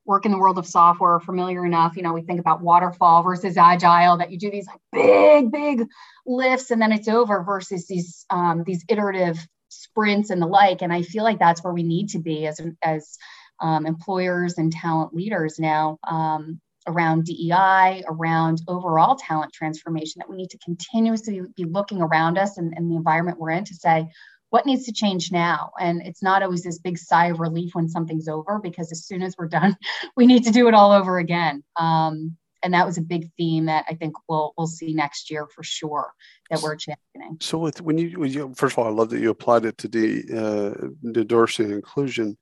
work 0.05 0.25
in 0.25 0.31
the 0.31 0.37
world 0.37 0.57
of 0.57 0.65
software 0.65 1.19
familiar 1.19 1.65
enough 1.65 1.95
you 1.95 2.01
know 2.01 2.13
we 2.13 2.23
think 2.23 2.39
about 2.39 2.61
waterfall 2.61 3.21
versus 3.21 3.55
agile 3.55 4.17
that 4.17 4.31
you 4.31 4.37
do 4.37 4.49
these 4.49 4.67
like 4.67 4.79
big 4.91 5.51
big 5.51 5.87
lifts 6.25 6.71
and 6.71 6.81
then 6.81 6.91
it's 6.91 7.07
over 7.07 7.43
versus 7.43 7.87
these 7.87 8.25
um, 8.29 8.63
these 8.65 8.83
iterative 8.89 9.37
sprints 9.69 10.29
and 10.29 10.41
the 10.41 10.47
like 10.47 10.81
and 10.81 10.91
i 10.91 11.01
feel 11.01 11.23
like 11.23 11.39
that's 11.39 11.63
where 11.63 11.73
we 11.73 11.83
need 11.83 12.09
to 12.09 12.19
be 12.19 12.45
as 12.45 12.59
as 12.81 13.17
um, 13.61 13.85
employers 13.85 14.57
and 14.57 14.71
talent 14.71 15.13
leaders 15.13 15.59
now 15.59 15.97
um, 16.07 16.59
around 16.87 17.25
DEI, 17.25 18.03
around 18.07 18.61
overall 18.67 19.15
talent 19.15 19.53
transformation, 19.53 20.19
that 20.19 20.29
we 20.29 20.37
need 20.37 20.49
to 20.49 20.57
continuously 20.59 21.41
be 21.55 21.65
looking 21.65 22.01
around 22.01 22.37
us 22.37 22.57
and, 22.57 22.73
and 22.75 22.89
the 22.89 22.95
environment 22.95 23.39
we're 23.39 23.51
in 23.51 23.63
to 23.65 23.75
say, 23.75 24.07
what 24.49 24.65
needs 24.65 24.85
to 24.85 24.91
change 24.91 25.31
now? 25.31 25.71
And 25.79 26.01
it's 26.05 26.21
not 26.21 26.43
always 26.43 26.63
this 26.63 26.79
big 26.79 26.97
sigh 26.97 27.27
of 27.27 27.39
relief 27.39 27.73
when 27.73 27.87
something's 27.87 28.27
over, 28.27 28.59
because 28.59 28.91
as 28.91 29.05
soon 29.05 29.21
as 29.21 29.35
we're 29.37 29.47
done, 29.47 29.77
we 30.17 30.27
need 30.27 30.43
to 30.43 30.51
do 30.51 30.67
it 30.67 30.73
all 30.73 30.91
over 30.91 31.19
again. 31.19 31.63
Um, 31.77 32.37
and 32.63 32.73
that 32.73 32.85
was 32.85 32.97
a 32.97 33.01
big 33.01 33.31
theme 33.37 33.65
that 33.65 33.85
I 33.89 33.95
think 33.95 34.13
we'll 34.27 34.53
we'll 34.57 34.67
see 34.67 34.93
next 34.93 35.31
year 35.31 35.47
for 35.47 35.63
sure 35.63 36.13
that 36.49 36.61
we're 36.61 36.75
championing. 36.75 37.37
So 37.39 37.57
with 37.57 37.81
when 37.81 37.97
you, 37.97 38.19
when 38.19 38.31
you 38.31 38.53
first 38.55 38.73
of 38.73 38.79
all, 38.79 38.87
I 38.87 38.91
love 38.91 39.09
that 39.09 39.19
you 39.19 39.29
applied 39.29 39.65
it 39.65 39.77
to 39.79 39.87
the 39.87 40.23
uh, 40.31 41.11
diversity 41.11 41.63
and 41.63 41.73
inclusion, 41.73 42.37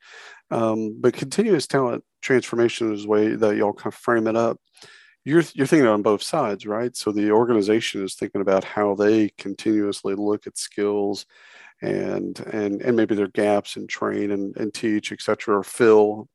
um, 0.51 0.97
but 0.99 1.13
continuous 1.13 1.67
talent 1.67 2.03
transformation 2.21 2.93
is 2.93 3.03
the 3.03 3.09
way 3.09 3.35
that 3.35 3.55
y'all 3.55 3.73
kind 3.73 3.93
of 3.93 3.99
frame 3.99 4.27
it 4.27 4.35
up. 4.35 4.59
You're 5.25 5.43
you're 5.53 5.67
thinking 5.67 5.87
on 5.87 6.01
both 6.01 6.23
sides, 6.23 6.65
right? 6.65 6.95
So 6.95 7.11
the 7.11 7.31
organization 7.31 8.03
is 8.03 8.15
thinking 8.15 8.41
about 8.41 8.63
how 8.63 8.95
they 8.95 9.29
continuously 9.37 10.15
look 10.15 10.47
at 10.47 10.57
skills 10.57 11.25
and 11.81 12.39
and 12.51 12.81
and 12.81 12.95
maybe 12.95 13.15
their 13.15 13.27
gaps 13.27 13.75
and 13.75 13.87
train 13.87 14.31
and, 14.31 14.55
and 14.57 14.73
teach, 14.73 15.11
et 15.11 15.21
cetera, 15.21 15.59
or 15.59 15.63
fill 15.63 16.27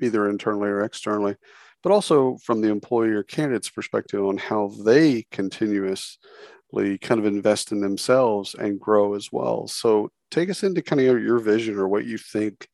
either 0.00 0.28
internally 0.28 0.68
or 0.68 0.82
externally, 0.82 1.36
but 1.82 1.90
also 1.90 2.36
from 2.44 2.60
the 2.60 2.68
employee 2.68 3.10
or 3.10 3.22
candidate's 3.22 3.70
perspective 3.70 4.24
on 4.24 4.36
how 4.36 4.70
they 4.84 5.26
continuously 5.32 6.98
kind 7.00 7.18
of 7.18 7.26
invest 7.26 7.72
in 7.72 7.80
themselves 7.80 8.54
and 8.54 8.78
grow 8.78 9.14
as 9.14 9.32
well. 9.32 9.66
So 9.66 10.10
take 10.30 10.50
us 10.50 10.62
into 10.62 10.82
kind 10.82 11.00
of 11.00 11.22
your 11.22 11.38
vision 11.38 11.76
or 11.76 11.88
what 11.88 12.04
you 12.04 12.18
think 12.18 12.68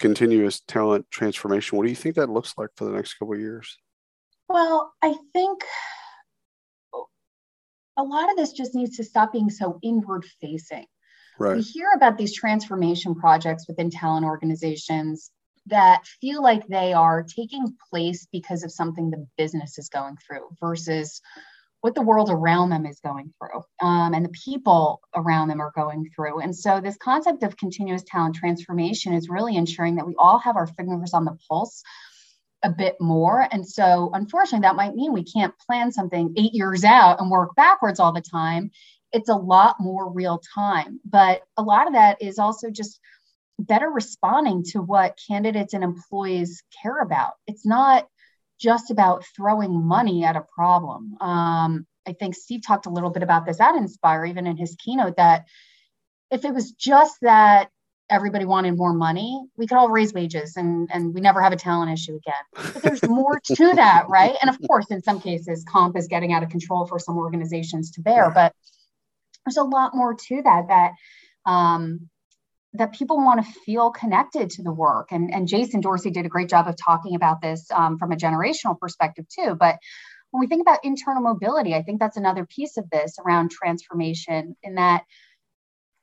continuous 0.00 0.60
talent 0.60 1.06
transformation. 1.10 1.76
What 1.78 1.84
do 1.84 1.90
you 1.90 1.96
think 1.96 2.16
that 2.16 2.30
looks 2.30 2.54
like 2.58 2.70
for 2.74 2.86
the 2.86 2.92
next 2.92 3.14
couple 3.14 3.34
of 3.34 3.40
years? 3.40 3.76
Well, 4.48 4.92
I 5.02 5.14
think 5.32 5.62
a 7.96 8.02
lot 8.02 8.30
of 8.30 8.36
this 8.36 8.52
just 8.52 8.74
needs 8.74 8.96
to 8.96 9.04
stop 9.04 9.32
being 9.32 9.50
so 9.50 9.78
inward 9.82 10.24
facing. 10.40 10.86
Right. 11.38 11.56
We 11.56 11.62
hear 11.62 11.88
about 11.94 12.18
these 12.18 12.34
transformation 12.34 13.14
projects 13.14 13.66
within 13.68 13.90
talent 13.90 14.26
organizations 14.26 15.30
that 15.66 16.02
feel 16.20 16.42
like 16.42 16.66
they 16.66 16.92
are 16.92 17.22
taking 17.22 17.76
place 17.90 18.26
because 18.32 18.64
of 18.64 18.72
something 18.72 19.10
the 19.10 19.26
business 19.36 19.78
is 19.78 19.88
going 19.88 20.16
through 20.26 20.48
versus 20.60 21.20
what 21.80 21.94
the 21.94 22.02
world 22.02 22.28
around 22.30 22.70
them 22.70 22.84
is 22.86 23.00
going 23.00 23.32
through 23.38 23.62
um, 23.86 24.14
and 24.14 24.24
the 24.24 24.34
people 24.44 25.00
around 25.14 25.48
them 25.48 25.60
are 25.60 25.72
going 25.74 26.08
through. 26.14 26.40
And 26.40 26.54
so, 26.54 26.80
this 26.80 26.96
concept 26.96 27.42
of 27.42 27.56
continuous 27.56 28.02
talent 28.06 28.36
transformation 28.36 29.12
is 29.12 29.28
really 29.28 29.56
ensuring 29.56 29.96
that 29.96 30.06
we 30.06 30.14
all 30.18 30.38
have 30.38 30.56
our 30.56 30.66
fingers 30.66 31.14
on 31.14 31.24
the 31.24 31.36
pulse 31.48 31.82
a 32.62 32.70
bit 32.70 32.96
more. 33.00 33.48
And 33.50 33.66
so, 33.66 34.10
unfortunately, 34.12 34.66
that 34.66 34.76
might 34.76 34.94
mean 34.94 35.12
we 35.12 35.24
can't 35.24 35.54
plan 35.66 35.90
something 35.92 36.34
eight 36.36 36.52
years 36.52 36.84
out 36.84 37.20
and 37.20 37.30
work 37.30 37.54
backwards 37.56 37.98
all 37.98 38.12
the 38.12 38.20
time 38.20 38.70
it's 39.12 39.28
a 39.28 39.34
lot 39.34 39.76
more 39.80 40.10
real 40.10 40.40
time. 40.54 41.00
But 41.04 41.42
a 41.56 41.62
lot 41.62 41.86
of 41.86 41.94
that 41.94 42.20
is 42.20 42.38
also 42.38 42.70
just 42.70 43.00
better 43.58 43.88
responding 43.90 44.64
to 44.64 44.80
what 44.80 45.18
candidates 45.28 45.74
and 45.74 45.84
employees 45.84 46.62
care 46.82 47.00
about. 47.00 47.32
It's 47.46 47.66
not 47.66 48.08
just 48.60 48.90
about 48.90 49.24
throwing 49.34 49.84
money 49.84 50.24
at 50.24 50.36
a 50.36 50.44
problem. 50.54 51.16
Um, 51.20 51.86
I 52.06 52.12
think 52.12 52.34
Steve 52.34 52.60
talked 52.66 52.86
a 52.86 52.90
little 52.90 53.10
bit 53.10 53.22
about 53.22 53.46
this 53.46 53.60
at 53.60 53.74
Inspire, 53.74 54.26
even 54.26 54.46
in 54.46 54.56
his 54.56 54.76
keynote, 54.78 55.16
that 55.16 55.46
if 56.30 56.44
it 56.44 56.52
was 56.52 56.72
just 56.72 57.16
that 57.22 57.70
everybody 58.10 58.44
wanted 58.44 58.76
more 58.76 58.92
money, 58.92 59.40
we 59.56 59.66
could 59.66 59.78
all 59.78 59.88
raise 59.88 60.12
wages 60.12 60.56
and, 60.56 60.90
and 60.92 61.14
we 61.14 61.20
never 61.20 61.40
have 61.40 61.52
a 61.52 61.56
talent 61.56 61.92
issue 61.92 62.16
again. 62.16 62.72
But 62.74 62.82
there's 62.82 63.08
more 63.08 63.40
to 63.44 63.72
that, 63.74 64.08
right? 64.08 64.36
And 64.40 64.50
of 64.50 64.58
course, 64.66 64.90
in 64.90 65.02
some 65.02 65.20
cases, 65.20 65.64
comp 65.64 65.96
is 65.96 66.08
getting 66.08 66.32
out 66.32 66.42
of 66.42 66.50
control 66.50 66.86
for 66.86 66.98
some 66.98 67.16
organizations 67.16 67.92
to 67.92 68.02
bear. 68.02 68.30
But 68.30 68.52
there's 69.46 69.56
a 69.56 69.62
lot 69.62 69.94
more 69.94 70.14
to 70.14 70.42
that 70.42 70.68
that 70.68 70.92
um, 71.46 72.09
that 72.74 72.92
people 72.92 73.16
want 73.16 73.44
to 73.44 73.52
feel 73.64 73.90
connected 73.90 74.50
to 74.50 74.62
the 74.62 74.72
work 74.72 75.08
and, 75.12 75.32
and 75.32 75.48
jason 75.48 75.80
dorsey 75.80 76.10
did 76.10 76.26
a 76.26 76.28
great 76.28 76.48
job 76.48 76.66
of 76.66 76.76
talking 76.76 77.14
about 77.14 77.40
this 77.40 77.70
um, 77.72 77.98
from 77.98 78.12
a 78.12 78.16
generational 78.16 78.78
perspective 78.78 79.24
too 79.28 79.56
but 79.58 79.78
when 80.30 80.40
we 80.40 80.46
think 80.46 80.62
about 80.62 80.84
internal 80.84 81.22
mobility 81.22 81.74
i 81.74 81.82
think 81.82 81.98
that's 81.98 82.16
another 82.16 82.46
piece 82.46 82.76
of 82.76 82.88
this 82.90 83.16
around 83.24 83.50
transformation 83.50 84.56
in 84.62 84.74
that 84.74 85.02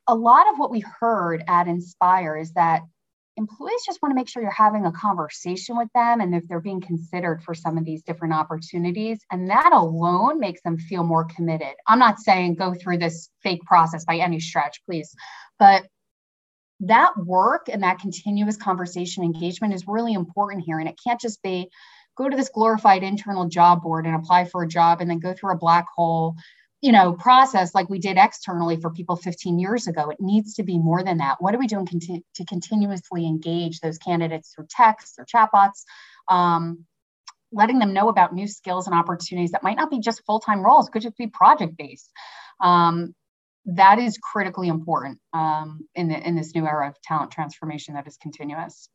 a 0.08 0.16
lot 0.16 0.50
of 0.50 0.58
what 0.58 0.72
we 0.72 0.84
heard 1.00 1.44
at 1.48 1.68
inspire 1.68 2.38
is 2.38 2.54
that 2.54 2.82
employees 3.38 3.84
just 3.86 4.02
want 4.02 4.12
to 4.12 4.16
make 4.16 4.28
sure 4.28 4.42
you're 4.42 4.52
having 4.52 4.86
a 4.86 4.92
conversation 4.92 5.78
with 5.78 5.90
them 5.94 6.22
and 6.22 6.34
if 6.34 6.48
they're 6.48 6.60
being 6.60 6.82
considered 6.82 7.42
for 7.44 7.54
some 7.54 7.78
of 7.78 7.86
these 7.86 8.02
different 8.02 8.34
opportunities. 8.34 9.20
And 9.32 9.50
that 9.50 9.72
alone 9.72 10.40
makes 10.40 10.62
them 10.64 10.78
feel 10.78 11.04
more 11.04 11.26
committed. 11.26 11.74
I'm 11.88 12.00
not 12.00 12.20
saying 12.20 12.56
go 12.56 12.74
through 12.74 12.98
this 12.98 13.30
fake 13.44 13.62
process 13.62 14.06
by 14.06 14.18
any 14.18 14.40
stretch, 14.40 14.82
please, 14.86 15.14
but 15.60 15.84
that 16.82 17.14
work 17.18 17.68
and 17.72 17.84
that 17.84 18.00
continuous 18.00 18.58
conversation 18.58 19.24
engagement 19.24 19.74
is 19.74 19.88
really 19.88 20.14
important 20.14 20.64
here. 20.66 20.80
And 20.80 20.88
it 20.88 21.00
can't 21.04 21.20
just 21.20 21.42
be 21.42 21.70
go 22.18 22.30
to 22.30 22.38
this 22.38 22.50
glorified 22.50 23.04
internal 23.04 23.48
job 23.48 23.82
board 23.82 24.06
and 24.06 24.16
apply 24.16 24.46
for 24.46 24.64
a 24.64 24.68
job 24.68 25.02
and 25.02 25.10
then 25.10 25.20
go 25.20 25.34
through 25.34 25.54
a 25.54 25.58
black 25.58 25.86
hole 25.96 26.36
you 26.82 26.92
know 26.92 27.14
process 27.14 27.74
like 27.74 27.90
we 27.90 28.00
did 28.00 28.18
externally 28.18 28.80
for 28.80 28.92
people 28.92 29.16
15 29.16 29.60
years 29.60 29.88
ago. 29.88 30.10
It 30.10 30.18
needs 30.20 30.54
to 30.56 30.64
be 30.64 30.78
more 30.78 31.04
than 31.04 31.18
that. 31.18 31.38
What 31.40 31.56
are 31.56 31.58
we 31.58 31.68
doing 31.68 31.86
conti- 31.86 32.24
to 32.36 32.46
continuously 32.46 33.26
engage 33.26 33.80
those 33.80 33.98
candidates 33.98 34.54
through 34.54 34.68
text 34.70 35.18
or 35.18 35.26
chatbots? 35.26 35.84
Um, 36.28 36.86
letting 37.52 37.80
them 37.80 37.94
know 37.94 38.10
about 38.10 38.34
new 38.34 38.48
skills 38.48 38.88
and 38.88 38.96
opportunities 38.96 39.52
that 39.52 39.64
might 39.64 39.78
not 39.78 39.90
be 39.90 40.00
just 40.00 40.24
full-time 40.26 40.62
roles 40.62 40.90
could 40.90 41.02
just 41.02 41.18
be 41.18 41.28
project 41.28 41.78
based 41.78 42.12
um, 42.60 43.16
that 43.68 44.00
is 44.00 44.18
critically 44.18 44.70
important 44.70 45.20
um, 45.34 45.88
in, 45.96 46.08
the, 46.08 46.28
in 46.28 46.36
this 46.36 46.56
new 46.56 46.66
era 46.66 46.88
of 46.88 46.96
talent 47.04 47.32
transformation 47.32 47.94
that 47.94 48.08
is 48.08 48.18
continuous 48.18 48.90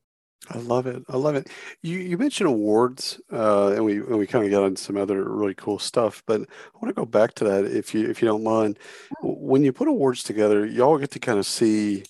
I 0.50 0.58
love 0.58 0.86
it. 0.86 1.02
I 1.08 1.16
love 1.16 1.36
it. 1.36 1.48
You 1.82 1.98
you 1.98 2.18
mentioned 2.18 2.48
awards, 2.48 3.20
uh, 3.32 3.72
and 3.72 3.84
we 3.84 3.98
and 3.98 4.18
we 4.18 4.26
kind 4.26 4.44
of 4.44 4.50
got 4.50 4.64
on 4.64 4.74
some 4.74 4.96
other 4.96 5.22
really 5.24 5.54
cool 5.54 5.78
stuff. 5.78 6.22
But 6.26 6.40
I 6.40 6.78
want 6.80 6.88
to 6.88 6.92
go 7.00 7.06
back 7.06 7.34
to 7.34 7.44
that 7.44 7.64
if 7.64 7.94
you 7.94 8.10
if 8.10 8.20
you 8.20 8.26
don't 8.26 8.42
mind. 8.42 8.78
When 9.22 9.62
you 9.62 9.72
put 9.72 9.88
awards 9.88 10.24
together, 10.24 10.66
y'all 10.66 10.98
get 10.98 11.12
to 11.12 11.20
kind 11.20 11.38
of 11.38 11.46
see. 11.46 12.04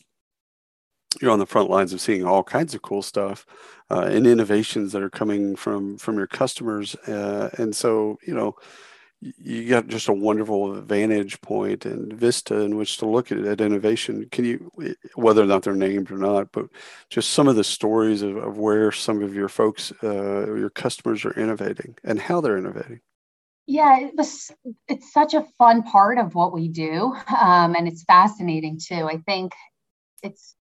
You're 1.21 1.31
on 1.31 1.41
the 1.41 1.47
front 1.47 1.69
lines 1.69 1.93
of 1.93 2.01
seeing 2.01 2.25
all 2.25 2.43
kinds 2.43 2.75
of 2.75 2.81
cool 2.81 3.03
stuff 3.03 3.45
uh, 3.91 4.09
and 4.11 4.27
innovations 4.27 4.93
that 4.93 5.03
are 5.03 5.11
coming 5.11 5.55
from 5.55 5.99
from 5.99 6.17
your 6.17 6.27
customers, 6.27 6.95
uh, 7.07 7.51
and 7.59 7.77
so 7.77 8.19
you 8.27 8.35
know 8.35 8.57
you 9.23 9.69
got 9.69 9.87
just 9.87 10.09
a 10.09 10.13
wonderful 10.13 10.81
vantage 10.81 11.41
point 11.43 11.87
and 11.87 12.13
vista 12.13 12.61
in 12.61 12.77
which 12.77 12.97
to 12.99 13.07
look 13.07 13.31
at, 13.31 13.39
at 13.39 13.61
innovation. 13.61 14.29
Can 14.31 14.45
you, 14.45 14.71
whether 15.15 15.43
or 15.43 15.47
not 15.47 15.63
they're 15.63 15.75
named 15.75 16.11
or 16.11 16.19
not, 16.19 16.51
but 16.51 16.67
just 17.09 17.31
some 17.31 17.47
of 17.47 17.55
the 17.55 17.65
stories 17.65 18.23
of, 18.23 18.37
of 18.37 18.59
where 18.59 18.91
some 18.91 19.23
of 19.23 19.35
your 19.35 19.49
folks, 19.49 19.93
uh, 20.03 20.53
your 20.55 20.71
customers 20.71 21.25
are 21.25 21.39
innovating 21.39 21.97
and 22.03 22.21
how 22.21 22.41
they're 22.41 22.59
innovating? 22.59 23.01
Yeah, 23.67 24.01
it 24.01 24.17
was. 24.17 24.51
It's 24.89 25.13
such 25.13 25.35
a 25.35 25.47
fun 25.57 25.85
part 25.85 26.19
of 26.19 26.35
what 26.35 26.53
we 26.53 26.67
do, 26.67 27.15
um, 27.41 27.77
and 27.77 27.87
it's 27.87 28.03
fascinating 28.03 28.81
too. 28.85 29.07
I 29.07 29.19
think 29.19 29.53
it's 30.21 30.57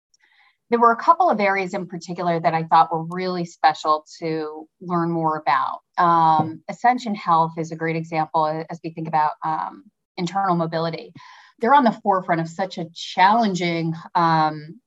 there 0.69 0.79
were 0.79 0.91
a 0.91 0.97
couple 0.97 1.29
of 1.29 1.39
areas 1.39 1.73
in 1.73 1.87
particular 1.87 2.39
that 2.39 2.53
I 2.53 2.63
thought 2.63 2.91
were 2.91 3.03
really 3.03 3.45
special 3.45 4.05
to 4.19 4.67
learn 4.81 5.11
more 5.11 5.37
about. 5.37 5.79
Um, 5.97 6.61
Ascension 6.67 7.15
Health 7.15 7.53
is 7.57 7.71
a 7.71 7.75
great 7.75 7.95
example 7.95 8.65
as 8.69 8.79
we 8.83 8.89
think 8.89 9.07
about 9.07 9.31
um, 9.45 9.85
internal 10.17 10.55
mobility. 10.55 11.13
They're 11.59 11.73
on 11.73 11.85
the 11.85 11.99
forefront 12.03 12.41
of 12.41 12.49
such 12.49 12.77
a 12.77 12.87
challenging 12.93 13.93
um, 14.13 14.79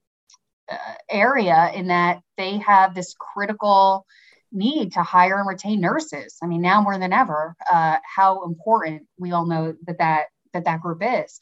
uh, 0.71 0.77
area 1.09 1.73
in 1.75 1.89
that 1.89 2.21
they 2.37 2.59
have 2.59 2.95
this 2.95 3.15
critical 3.19 4.07
need 4.53 4.93
to 4.93 5.03
hire 5.03 5.39
and 5.39 5.49
retain 5.49 5.81
nurses. 5.81 6.37
I 6.43 6.47
mean, 6.47 6.61
now 6.61 6.83
more 6.83 6.99
than 6.99 7.13
ever, 7.13 7.57
uh, 7.73 7.97
how 8.05 8.45
important 8.45 9.03
we 9.19 9.33
all 9.33 9.47
know 9.47 9.75
that 9.87 9.99
that 9.99 10.27
that 10.53 10.65
that 10.65 10.81
group 10.81 11.03
is. 11.03 11.39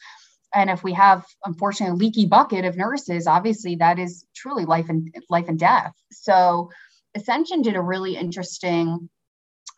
And 0.53 0.69
if 0.69 0.83
we 0.83 0.93
have, 0.93 1.25
unfortunately, 1.45 1.93
a 1.93 1.97
leaky 1.97 2.25
bucket 2.25 2.65
of 2.65 2.77
nurses, 2.77 3.27
obviously 3.27 3.75
that 3.75 3.99
is 3.99 4.25
truly 4.35 4.65
life 4.65 4.89
and 4.89 5.13
life 5.29 5.47
and 5.47 5.59
death. 5.59 5.93
So, 6.11 6.71
Ascension 7.15 7.61
did 7.61 7.75
a 7.75 7.81
really 7.81 8.15
interesting 8.15 9.09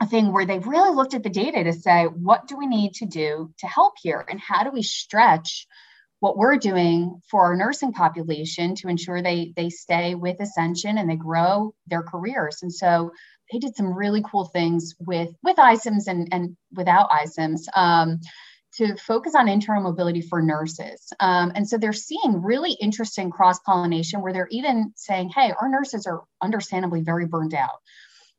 thing 0.09 0.33
where 0.33 0.45
they 0.45 0.59
really 0.59 0.93
looked 0.93 1.13
at 1.13 1.23
the 1.23 1.29
data 1.29 1.63
to 1.63 1.73
say, 1.73 2.05
what 2.05 2.47
do 2.47 2.57
we 2.57 2.67
need 2.67 2.93
to 2.95 3.05
do 3.05 3.53
to 3.59 3.67
help 3.67 3.93
here, 4.01 4.25
and 4.29 4.39
how 4.39 4.63
do 4.63 4.71
we 4.71 4.83
stretch 4.83 5.67
what 6.21 6.37
we're 6.37 6.57
doing 6.57 7.19
for 7.29 7.45
our 7.45 7.55
nursing 7.55 7.91
population 7.93 8.75
to 8.75 8.87
ensure 8.87 9.21
they 9.21 9.53
they 9.55 9.69
stay 9.69 10.13
with 10.15 10.39
Ascension 10.39 10.97
and 10.97 11.09
they 11.09 11.15
grow 11.15 11.73
their 11.87 12.03
careers. 12.03 12.59
And 12.61 12.71
so 12.71 13.11
they 13.51 13.57
did 13.57 13.75
some 13.75 13.91
really 13.93 14.23
cool 14.29 14.45
things 14.45 14.95
with 14.99 15.31
with 15.43 15.57
iCIMS 15.57 16.07
and 16.07 16.29
and 16.31 16.55
without 16.71 17.09
iCIMS. 17.09 17.61
Um, 17.75 18.19
to 18.77 18.95
focus 18.95 19.35
on 19.35 19.49
internal 19.49 19.83
mobility 19.83 20.21
for 20.21 20.41
nurses. 20.41 21.11
Um, 21.19 21.51
and 21.55 21.67
so 21.67 21.77
they're 21.77 21.93
seeing 21.93 22.41
really 22.41 22.71
interesting 22.73 23.29
cross 23.29 23.59
pollination 23.59 24.21
where 24.21 24.33
they're 24.33 24.47
even 24.51 24.93
saying, 24.95 25.29
hey, 25.35 25.53
our 25.59 25.69
nurses 25.69 26.07
are 26.07 26.23
understandably 26.41 27.01
very 27.01 27.25
burned 27.25 27.53
out. 27.53 27.79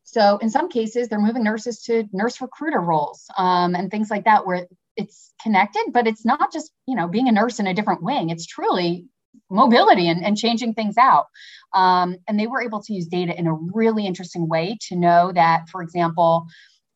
So 0.04 0.38
in 0.38 0.50
some 0.50 0.68
cases, 0.68 1.08
they're 1.08 1.20
moving 1.20 1.44
nurses 1.44 1.82
to 1.84 2.04
nurse 2.12 2.40
recruiter 2.40 2.80
roles 2.80 3.26
um, 3.36 3.74
and 3.74 3.90
things 3.90 4.10
like 4.10 4.24
that, 4.24 4.46
where 4.46 4.66
it's 4.96 5.32
connected, 5.42 5.84
but 5.92 6.06
it's 6.06 6.24
not 6.24 6.52
just 6.52 6.70
you 6.86 6.96
know 6.96 7.08
being 7.08 7.28
a 7.28 7.32
nurse 7.32 7.60
in 7.60 7.66
a 7.66 7.74
different 7.74 8.02
wing. 8.02 8.30
It's 8.30 8.46
truly 8.46 9.06
mobility 9.50 10.08
and, 10.08 10.24
and 10.24 10.36
changing 10.36 10.74
things 10.74 10.98
out. 10.98 11.26
Um, 11.74 12.16
and 12.28 12.38
they 12.38 12.46
were 12.46 12.62
able 12.62 12.82
to 12.82 12.92
use 12.92 13.06
data 13.06 13.38
in 13.38 13.46
a 13.46 13.54
really 13.54 14.06
interesting 14.06 14.48
way 14.48 14.76
to 14.88 14.96
know 14.96 15.32
that, 15.32 15.68
for 15.70 15.82
example, 15.82 16.46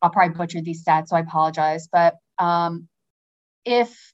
I'll 0.01 0.11
probably 0.11 0.35
butcher 0.35 0.61
these 0.61 0.83
stats, 0.83 1.07
so 1.07 1.15
I 1.15 1.21
apologize, 1.21 1.87
but 1.91 2.15
um, 2.37 2.87
if 3.67 4.13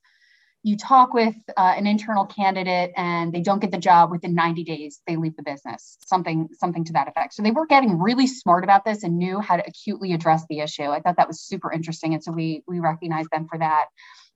you 0.66 0.78
talk 0.78 1.14
with 1.14 1.36
uh, 1.58 1.74
an 1.76 1.86
internal 1.86 2.26
candidate 2.26 2.94
and 2.96 3.34
they 3.34 3.42
don't 3.42 3.60
get 3.60 3.72
the 3.72 3.78
job 3.78 4.12
within 4.12 4.34
90 4.34 4.64
days 4.64 5.02
they 5.06 5.18
leave 5.18 5.36
the 5.36 5.44
business. 5.44 5.98
Something 6.06 6.48
something 6.54 6.86
to 6.86 6.94
that 6.94 7.10
effect. 7.10 7.34
So 7.34 7.44
they 7.44 7.52
were 7.52 7.68
getting 7.68 8.00
really 8.00 8.28
smart 8.28 8.64
about 8.64 8.86
this 8.86 9.04
and 9.04 9.18
knew 9.18 9.40
how 9.40 9.58
to 9.58 9.64
acutely 9.68 10.14
address 10.14 10.46
the 10.50 10.60
issue. 10.60 10.84
I 10.84 11.02
thought 11.02 11.18
that 11.18 11.28
was 11.28 11.42
super 11.42 11.72
interesting 11.72 12.14
and 12.14 12.24
so 12.24 12.32
we 12.32 12.64
we 12.68 12.80
recognize 12.80 13.26
them 13.32 13.48
for 13.50 13.60
that. 13.60 13.86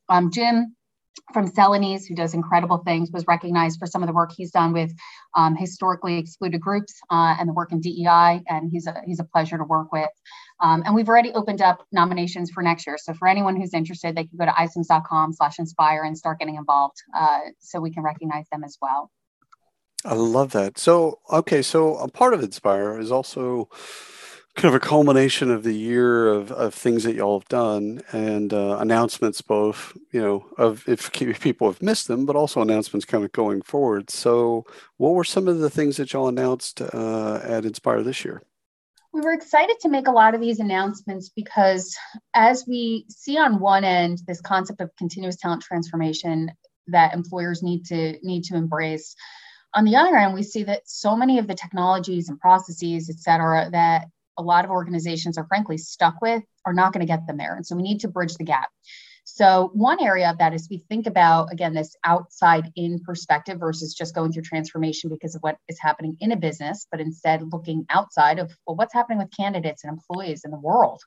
Um, 0.10 0.32
jim 0.32 0.76
from 1.34 1.50
Celanese, 1.50 2.08
who 2.08 2.16
does 2.16 2.34
incredible 2.34 2.78
things, 2.78 3.12
was 3.12 3.26
recognized 3.28 3.80
for 3.80 3.86
some 3.86 4.04
of 4.04 4.08
the 4.08 4.14
work 4.14 4.32
he's 4.36 4.52
done 4.52 4.74
with 4.74 4.94
um, 5.36 5.56
historically 5.56 6.18
excluded 6.18 6.62
groups 6.62 6.94
uh, 7.10 7.36
and 7.40 7.50
the 7.50 7.54
work 7.54 7.72
in 7.72 7.82
DEI, 7.82 8.44
and 8.48 8.70
he's 8.72 8.88
a 8.88 9.02
he's 9.06 9.20
a 9.20 9.24
pleasure 9.24 9.58
to 9.58 9.64
work 9.64 9.92
with. 9.92 10.10
Um, 10.60 10.84
and 10.86 10.96
we've 10.96 11.08
already 11.08 11.32
opened 11.34 11.62
up 11.62 11.86
nominations 11.92 12.52
for 12.52 12.64
next 12.64 12.88
year. 12.88 12.98
So 12.98 13.14
for 13.14 13.28
anyone 13.28 13.56
who's 13.56 13.74
interested, 13.74 14.16
they 14.16 14.26
can 14.26 14.38
go 14.38 14.46
to 14.46 14.52
icims.com 14.52 15.34
slash 15.34 15.60
inspire 15.60 16.04
and 16.04 16.18
start 16.18 16.40
getting 16.40 16.56
involved 16.56 16.98
uh, 17.18 17.40
so 17.60 17.80
we 17.80 17.92
can 17.92 18.04
recognize 18.04 18.48
them 18.52 18.64
as 18.64 18.78
well. 18.82 19.12
I 20.06 20.14
love 20.14 20.52
that. 20.52 20.78
So, 20.78 21.20
okay, 21.32 21.62
so 21.62 21.98
a 21.98 22.08
part 22.08 22.34
of 22.34 22.42
Inspire 22.42 23.00
is 23.00 23.12
also 23.12 23.70
kind 24.58 24.74
of 24.74 24.82
a 24.82 24.84
culmination 24.84 25.52
of 25.52 25.64
the 25.64 25.74
year 25.74 26.28
of, 26.28 26.52
of 26.52 26.74
things 26.74 27.04
that 27.04 27.14
y'all 27.14 27.40
have 27.40 27.48
done 27.48 28.02
and 28.12 28.52
uh, 28.54 28.78
announcements 28.80 29.40
both 29.40 29.96
you 30.12 30.20
know 30.20 30.48
of 30.58 30.84
if, 30.90 31.16
if, 31.22 31.40
people 31.42 31.68
have 31.68 31.80
missed 31.80 32.08
them 32.08 32.26
but 32.26 32.36
also 32.36 32.60
announcements 32.60 33.06
kind 33.06 33.24
of 33.24 33.32
going 33.34 33.62
forward 33.62 34.10
so 34.10 34.66
what 34.98 35.14
were 35.14 35.24
some 35.24 35.48
of 35.48 35.60
the 35.60 35.70
things 35.70 35.98
that 35.98 36.12
y'all 36.12 36.28
announced 36.28 36.82
uh, 36.82 37.40
at 37.44 37.66
inspire 37.66 38.02
this 38.02 38.26
year 38.26 38.42
we 39.18 39.24
were 39.24 39.34
excited 39.34 39.76
to 39.82 39.90
make 39.90 40.08
a 40.08 40.12
lot 40.12 40.36
of 40.36 40.42
these 40.42 40.60
announcements 40.60 41.30
because 41.36 41.96
as 42.36 42.66
we 42.68 43.06
see 43.10 43.38
on 43.38 43.60
one 43.60 43.84
end 43.84 44.22
this 44.28 44.42
concept 44.42 44.80
of 44.80 44.96
continuous 44.96 45.38
talent 45.38 45.64
transformation 45.64 46.52
that 46.86 47.14
employers 47.14 47.64
need 47.64 47.84
to 47.86 48.18
need 48.22 48.44
to 48.44 48.56
embrace 48.56 49.16
on 49.74 49.86
the 49.86 49.96
other 49.96 50.16
end 50.16 50.36
we 50.36 50.44
see 50.44 50.64
that 50.64 50.84
so 50.86 51.16
many 51.16 51.40
of 51.40 51.48
the 51.48 51.56
technologies 51.56 52.30
and 52.30 52.40
processes 52.40 53.10
et 53.10 53.18
cetera 53.18 53.70
that 53.72 54.06
a 54.38 54.44
lot 54.44 54.66
of 54.66 54.72
organizations 54.72 55.38
are 55.38 55.48
frankly 55.48 55.78
stuck 55.78 56.22
with 56.22 56.44
are 56.66 56.74
not 56.74 56.94
going 56.94 57.06
to 57.06 57.12
get 57.12 57.26
them 57.28 57.38
there. 57.38 57.56
And 57.56 57.66
so 57.66 57.76
we 57.76 57.82
need 57.82 58.02
to 58.02 58.08
bridge 58.08 58.36
the 58.36 58.44
gap. 58.44 58.70
So, 59.30 59.72
one 59.74 60.02
area 60.02 60.30
of 60.30 60.38
that 60.38 60.54
is 60.54 60.70
we 60.70 60.78
think 60.88 61.06
about, 61.06 61.52
again, 61.52 61.74
this 61.74 61.98
outside 62.06 62.72
in 62.78 63.02
perspective 63.02 63.60
versus 63.60 63.94
just 63.94 64.16
going 64.16 64.32
through 64.32 64.44
transformation 64.44 65.10
because 65.10 65.36
of 65.36 65.42
what 65.42 65.58
is 65.68 65.78
happening 65.82 66.16
in 66.22 66.32
a 66.32 66.38
business, 66.38 66.88
but 66.90 67.02
instead 67.02 67.44
looking 67.52 67.86
outside 67.90 68.40
of, 68.40 68.56
well, 68.66 68.78
what's 68.78 68.94
happening 68.94 69.18
with 69.18 69.30
candidates 69.36 69.84
and 69.84 69.92
employees 69.92 70.46
in 70.46 70.52
the 70.52 70.58
world. 70.58 71.02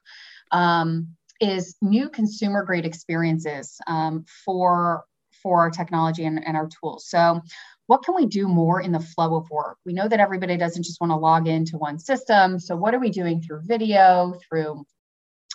Um, 0.52 1.16
is 1.40 1.76
new 1.80 2.10
consumer 2.10 2.62
grade 2.62 2.84
experiences 2.84 3.78
um, 3.86 4.26
for 4.44 5.04
for 5.42 5.60
our 5.60 5.70
technology 5.70 6.26
and, 6.26 6.46
and 6.46 6.58
our 6.58 6.68
tools. 6.68 7.08
So 7.08 7.40
what 7.86 8.04
can 8.04 8.14
we 8.14 8.26
do 8.26 8.46
more 8.46 8.82
in 8.82 8.92
the 8.92 9.00
flow 9.00 9.34
of 9.36 9.48
work? 9.48 9.78
We 9.86 9.94
know 9.94 10.06
that 10.06 10.20
everybody 10.20 10.58
doesn't 10.58 10.82
just 10.82 11.00
want 11.00 11.10
to 11.10 11.16
log 11.16 11.48
into 11.48 11.78
one 11.78 11.98
system. 11.98 12.58
So, 12.58 12.76
what 12.76 12.94
are 12.94 13.00
we 13.00 13.08
doing 13.08 13.40
through 13.40 13.62
video, 13.64 14.34
through 14.46 14.84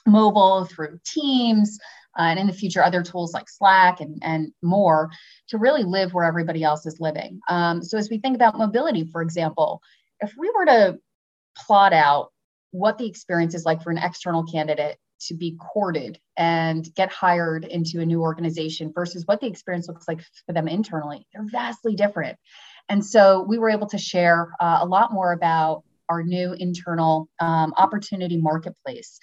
mobile, 0.08 0.66
through 0.66 1.00
Teams, 1.06 1.80
uh, 2.18 2.24
and 2.24 2.40
in 2.40 2.48
the 2.48 2.54
future, 2.54 2.84
other 2.84 3.04
tools 3.04 3.34
like 3.34 3.50
Slack 3.50 4.00
and, 4.02 4.20
and 4.22 4.52
more 4.62 5.10
to 5.50 5.58
really 5.58 5.84
live 5.84 6.14
where 6.14 6.26
everybody 6.26 6.64
else 6.64 6.86
is 6.86 7.00
living? 7.00 7.40
Um, 7.50 7.82
so, 7.82 7.98
as 7.98 8.10
we 8.10 8.20
think 8.20 8.36
about 8.36 8.58
mobility, 8.58 9.10
for 9.12 9.22
example, 9.22 9.82
if 10.22 10.34
we 10.38 10.52
were 10.56 10.66
to 10.66 11.00
plot 11.58 11.94
out 11.94 12.32
what 12.72 12.98
the 12.98 13.08
experience 13.08 13.56
is 13.56 13.66
like 13.66 13.82
for 13.82 13.92
an 13.92 13.98
external 13.98 14.44
candidate 14.44 14.98
to 15.28 15.34
be 15.34 15.58
courted 15.58 16.20
and 16.38 16.94
get 16.96 17.12
hired 17.12 17.66
into 17.66 18.02
a 18.02 18.06
new 18.06 18.22
organization 18.22 18.92
versus 18.94 19.24
what 19.26 19.40
the 19.40 19.48
experience 19.48 19.88
looks 19.88 20.08
like 20.08 20.22
for 20.46 20.54
them 20.54 20.68
internally. 20.68 21.26
They're 21.34 21.46
vastly 21.46 21.96
different. 21.96 22.38
And 22.90 23.04
so 23.04 23.46
we 23.48 23.58
were 23.58 23.70
able 23.70 23.88
to 23.88 23.98
share 23.98 24.52
uh, 24.60 24.80
a 24.82 24.86
lot 24.86 25.14
more 25.14 25.32
about 25.32 25.84
our 26.10 26.22
new 26.22 26.54
internal 26.54 27.30
um, 27.40 27.74
opportunity 27.78 28.38
marketplace 28.38 29.20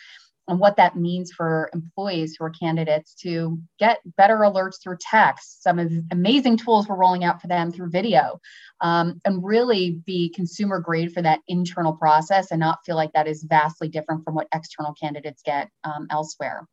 and 0.49 0.59
what 0.59 0.77
that 0.77 0.97
means 0.97 1.33
for 1.33 1.71
employees 1.73 2.37
who 2.37 2.45
are 2.45 2.51
candidates 2.51 3.15
to 3.15 3.59
get 3.79 4.01
better 4.17 4.39
alerts 4.39 4.83
through 4.83 4.97
text, 5.01 5.63
some 5.63 5.79
of 5.79 5.91
amazing 6.11 6.57
tools 6.57 6.89
we're 6.89 6.97
rolling 6.97 7.25
out 7.25 7.41
for 7.41 7.47
them 7.47 7.71
through 7.71 7.91
video, 7.91 8.41
um, 8.81 9.21
and 9.25 9.45
really 9.45 10.03
be 10.05 10.29
consumer 10.31 10.81
grade 10.81 11.13
for 11.13 11.23
that 11.23 11.41
internal 11.47 11.93
process 11.93 12.51
and 12.51 12.61
not 12.61 12.81
feel 12.85 12.97
like 12.97 13.13
that 13.13 13.29
is 13.29 13.45
vastly 13.45 13.89
different 13.89 14.25
from 14.25 14.35
what 14.35 14.49
external 14.53 14.93
candidates 14.95 15.43
get 15.45 15.69
um, 15.85 16.07
elsewhere. 16.11 16.67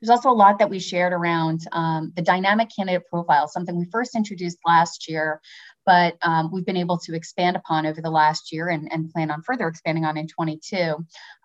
There's 0.00 0.10
also 0.10 0.30
a 0.30 0.32
lot 0.32 0.58
that 0.58 0.68
we 0.68 0.78
shared 0.78 1.12
around 1.12 1.62
um, 1.72 2.12
the 2.14 2.22
dynamic 2.22 2.68
candidate 2.74 3.06
profile, 3.08 3.48
something 3.48 3.78
we 3.78 3.86
first 3.90 4.14
introduced 4.14 4.58
last 4.66 5.08
year, 5.08 5.40
but 5.86 6.16
um, 6.22 6.50
we've 6.52 6.64
been 6.64 6.76
able 6.76 6.98
to 6.98 7.14
expand 7.14 7.56
upon 7.56 7.86
over 7.86 8.00
the 8.00 8.10
last 8.10 8.52
year 8.52 8.68
and, 8.68 8.90
and 8.92 9.10
plan 9.10 9.30
on 9.30 9.42
further 9.42 9.68
expanding 9.68 10.04
on 10.04 10.16
in 10.16 10.26
22, 10.26 10.94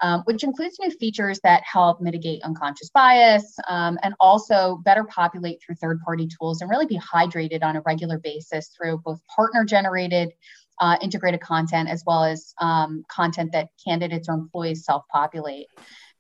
um, 0.02 0.22
which 0.26 0.44
includes 0.44 0.78
new 0.80 0.92
features 0.92 1.40
that 1.44 1.64
help 1.64 2.02
mitigate 2.02 2.42
unconscious 2.44 2.90
bias 2.90 3.58
um, 3.68 3.98
and 4.04 4.14
also 4.20 4.82
better 4.84 5.04
populate 5.04 5.62
through 5.62 5.76
third 5.76 6.00
party 6.02 6.28
tools 6.28 6.62
and 6.62 6.70
really 6.70 6.86
be 6.86 7.00
hydrated 7.00 7.64
on 7.64 7.76
a 7.76 7.82
regular 7.82 8.20
basis 8.20 8.70
through 8.70 8.98
both 9.00 9.20
partner 9.36 9.64
generated 9.64 10.32
uh, 10.80 10.98
integrated 11.02 11.42
content 11.42 11.90
as 11.90 12.04
well 12.06 12.24
as 12.24 12.54
um, 12.60 13.04
content 13.10 13.52
that 13.52 13.68
candidates 13.86 14.30
or 14.30 14.36
employees 14.36 14.86
self 14.86 15.04
populate 15.12 15.68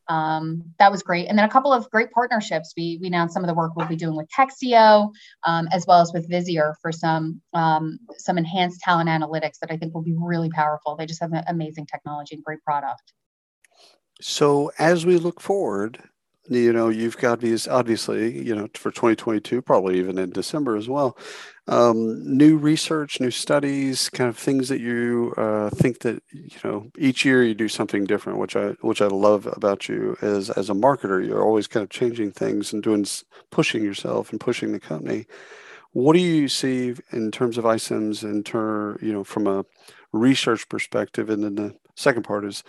um, 0.09 0.63
that 0.79 0.91
was 0.91 1.03
great. 1.03 1.27
And 1.27 1.37
then 1.37 1.45
a 1.45 1.49
couple 1.49 1.71
of 1.71 1.89
great 1.91 2.11
partnerships. 2.11 2.73
We, 2.75 2.97
we 2.99 3.07
announced 3.07 3.33
some 3.33 3.43
of 3.43 3.47
the 3.47 3.53
work 3.53 3.75
we'll 3.75 3.87
be 3.87 3.95
doing 3.95 4.15
with 4.15 4.27
Textio, 4.35 5.11
um, 5.45 5.67
as 5.71 5.85
well 5.87 6.01
as 6.01 6.11
with 6.11 6.29
Visier 6.29 6.73
for 6.81 6.91
some 6.91 7.41
um, 7.53 7.99
some 8.17 8.37
enhanced 8.37 8.81
talent 8.81 9.07
analytics 9.07 9.59
that 9.61 9.71
I 9.71 9.77
think 9.77 9.93
will 9.93 10.01
be 10.01 10.15
really 10.17 10.49
powerful. 10.49 10.95
They 10.95 11.05
just 11.05 11.21
have 11.21 11.31
amazing 11.47 11.85
technology 11.85 12.35
and 12.35 12.43
great 12.43 12.61
product. 12.63 13.13
So 14.21 14.71
as 14.79 15.05
we 15.05 15.17
look 15.17 15.39
forward, 15.39 16.03
you 16.49 16.73
know, 16.73 16.89
you've 16.89 17.17
got 17.17 17.39
these 17.39 17.67
obviously, 17.67 18.45
you 18.45 18.55
know, 18.55 18.67
for 18.73 18.91
2022, 18.91 19.61
probably 19.61 19.99
even 19.99 20.17
in 20.17 20.31
December 20.31 20.75
as 20.75 20.89
well. 20.89 21.15
Um, 21.67 22.23
new 22.25 22.57
research, 22.57 23.19
new 23.19 23.29
studies, 23.29 24.09
kind 24.09 24.27
of 24.27 24.37
things 24.37 24.69
that 24.69 24.79
you 24.79 25.35
uh, 25.37 25.69
think 25.69 25.99
that 25.99 26.23
you 26.31 26.57
know 26.63 26.91
each 26.97 27.23
year 27.23 27.43
you 27.43 27.53
do 27.53 27.67
something 27.67 28.05
different, 28.05 28.39
which 28.39 28.55
I 28.55 28.69
which 28.81 29.01
I 29.03 29.07
love 29.07 29.45
about 29.45 29.87
you 29.87 30.17
is 30.23 30.49
as 30.49 30.71
a 30.71 30.73
marketer. 30.73 31.23
You're 31.25 31.43
always 31.43 31.67
kind 31.67 31.83
of 31.83 31.91
changing 31.91 32.31
things 32.31 32.73
and 32.73 32.81
doing 32.81 33.05
pushing 33.51 33.83
yourself 33.83 34.31
and 34.31 34.39
pushing 34.39 34.71
the 34.71 34.79
company. 34.79 35.27
What 35.91 36.13
do 36.13 36.19
you 36.19 36.47
see 36.47 36.95
in 37.11 37.31
terms 37.31 37.57
of 37.57 37.65
iCIMS 37.65 38.23
in 38.23 38.43
ter, 38.43 38.97
you 38.99 39.13
know, 39.13 39.23
from 39.23 39.45
a 39.45 39.65
research 40.11 40.69
perspective? 40.69 41.29
And 41.29 41.43
then 41.43 41.55
the 41.55 41.75
second 41.95 42.23
part 42.23 42.45
is, 42.45 42.63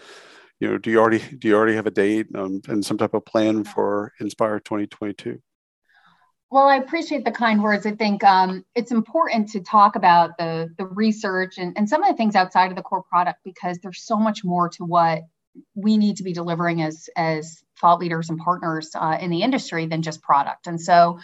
you 0.60 0.68
know, 0.68 0.78
do 0.78 0.90
you 0.90 1.00
already 1.00 1.18
do 1.18 1.48
you 1.48 1.56
already 1.56 1.74
have 1.74 1.86
a 1.86 1.90
date 1.90 2.26
um, 2.34 2.60
and 2.68 2.84
some 2.84 2.98
type 2.98 3.14
of 3.14 3.24
plan 3.24 3.64
for 3.64 4.12
Inspire 4.20 4.60
2022? 4.60 5.40
Well, 6.50 6.66
I 6.66 6.76
appreciate 6.76 7.24
the 7.24 7.30
kind 7.30 7.62
words. 7.62 7.86
I 7.86 7.92
think 7.92 8.24
um, 8.24 8.64
it's 8.74 8.90
important 8.90 9.48
to 9.50 9.60
talk 9.60 9.96
about 9.96 10.36
the 10.38 10.68
the 10.76 10.86
research 10.86 11.58
and, 11.58 11.76
and 11.76 11.88
some 11.88 12.02
of 12.02 12.08
the 12.08 12.16
things 12.16 12.36
outside 12.36 12.70
of 12.70 12.76
the 12.76 12.82
core 12.82 13.02
product 13.02 13.40
because 13.44 13.78
there's 13.78 14.02
so 14.02 14.16
much 14.16 14.44
more 14.44 14.68
to 14.70 14.84
what 14.84 15.22
we 15.74 15.96
need 15.96 16.16
to 16.18 16.22
be 16.22 16.32
delivering 16.32 16.82
as 16.82 17.08
as 17.16 17.62
thought 17.80 17.98
leaders 17.98 18.28
and 18.28 18.38
partners 18.38 18.90
uh, 18.94 19.16
in 19.20 19.30
the 19.30 19.42
industry 19.42 19.86
than 19.86 20.02
just 20.02 20.20
product. 20.20 20.66
And 20.66 20.78
so 20.78 21.18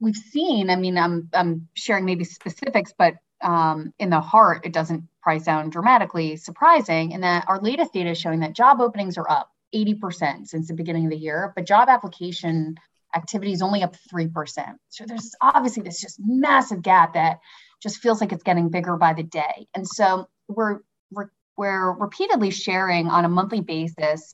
we've 0.00 0.16
seen. 0.16 0.70
I 0.70 0.76
mean, 0.76 0.96
I'm 0.96 1.28
I'm 1.34 1.68
sharing 1.74 2.06
maybe 2.06 2.24
specifics, 2.24 2.94
but 2.96 3.16
um, 3.42 3.92
in 3.98 4.10
the 4.10 4.20
heart, 4.20 4.64
it 4.64 4.72
doesn't 4.72 5.08
probably 5.22 5.42
sound 5.42 5.72
dramatically 5.72 6.36
surprising 6.36 7.12
in 7.12 7.20
that 7.20 7.44
our 7.48 7.60
latest 7.60 7.92
data 7.92 8.10
is 8.10 8.18
showing 8.18 8.40
that 8.40 8.54
job 8.54 8.80
openings 8.80 9.16
are 9.18 9.30
up 9.30 9.50
80% 9.74 10.46
since 10.46 10.68
the 10.68 10.74
beginning 10.74 11.04
of 11.06 11.10
the 11.10 11.16
year, 11.16 11.52
but 11.54 11.66
job 11.66 11.88
application 11.88 12.76
activity 13.14 13.52
is 13.52 13.62
only 13.62 13.82
up 13.82 13.94
3%. 14.12 14.76
So 14.88 15.04
there's 15.06 15.34
obviously 15.40 15.82
this 15.82 16.00
just 16.00 16.18
massive 16.18 16.82
gap 16.82 17.14
that 17.14 17.40
just 17.82 17.98
feels 17.98 18.20
like 18.20 18.32
it's 18.32 18.42
getting 18.42 18.70
bigger 18.70 18.96
by 18.96 19.12
the 19.12 19.22
day. 19.22 19.66
And 19.74 19.86
so 19.86 20.28
we're, 20.48 20.80
we're, 21.10 21.30
we're 21.56 21.92
repeatedly 21.92 22.50
sharing 22.50 23.08
on 23.08 23.24
a 23.24 23.28
monthly 23.28 23.60
basis 23.60 24.32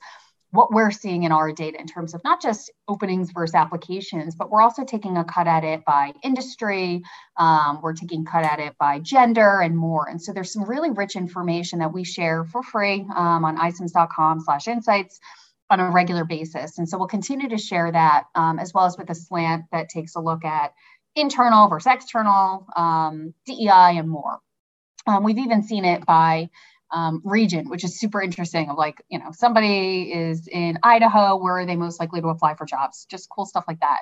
what 0.51 0.73
we're 0.73 0.91
seeing 0.91 1.25
in 1.25 1.33
our 1.33 1.53
data 1.53 1.79
in 1.79 1.87
terms 1.87 2.15
of 2.15 2.23
not 2.25 2.41
just 2.41 2.71
openings 2.89 3.31
versus 3.33 3.55
applications, 3.55 4.35
but 4.35 4.51
we're 4.51 4.63
also 4.63 4.85
taking 4.85 5.17
a 5.17 5.25
cut 5.25 5.47
at 5.47 5.63
it 5.63 5.85
by 5.85 6.13
industry. 6.23 7.03
Um, 7.37 7.81
we're 7.83 7.93
taking 7.93 8.25
cut 8.25 8.45
at 8.45 8.59
it 8.59 8.75
by 8.79 8.99
gender 9.01 9.61
and 9.61 9.77
more. 9.77 10.09
And 10.09 10.21
so 10.21 10.33
there's 10.33 10.53
some 10.53 10.65
really 10.65 10.91
rich 10.91 11.17
information 11.17 11.81
that 11.81 11.93
we 11.93 12.05
share 12.05 12.45
for 12.45 12.63
free 12.63 13.07
um, 13.15 13.45
on 13.45 13.59
icims.com 13.59 14.41
slash 14.41 14.69
insights 14.69 15.21
on 15.71 15.81
a 15.81 15.91
regular 15.91 16.25
basis. 16.25 16.79
And 16.79 16.89
so 16.89 16.97
we'll 16.97 17.09
continue 17.09 17.51
to 17.51 17.59
share 17.59 17.93
that 17.93 18.25
um, 18.35 18.59
as 18.59 18.73
well 18.73 18.87
as 18.87 18.97
with 18.97 19.11
a 19.11 19.15
slant 19.15 19.67
that 19.73 19.91
takes 19.91 20.15
a 20.15 20.21
look 20.21 20.45
at 20.45 20.73
internal 21.15 21.69
versus 21.69 21.93
external, 21.93 22.67
um, 22.75 23.35
DEI, 23.45 23.99
and 23.99 24.09
more. 24.09 24.39
Um, 25.07 25.25
we've 25.25 25.39
even 25.39 25.63
seen 25.63 25.85
it 25.85 26.07
by 26.07 26.49
um, 26.91 27.21
region, 27.25 27.69
which 27.69 27.85
is 27.85 27.99
super 27.99 28.23
interesting. 28.23 28.71
Of 28.71 28.77
like, 28.77 29.03
you 29.09 29.19
know, 29.19 29.31
somebody 29.33 30.13
is 30.13 30.49
in 30.49 30.79
Idaho, 30.83 31.37
where 31.37 31.59
are 31.59 31.67
they 31.67 31.77
most 31.77 32.01
likely 32.01 32.21
to 32.21 32.29
apply 32.29 32.55
for 32.55 32.67
jobs? 32.67 33.07
Just 33.11 33.29
cool 33.29 33.47
stuff 33.47 33.65
like 33.69 33.81
that. 33.81 34.01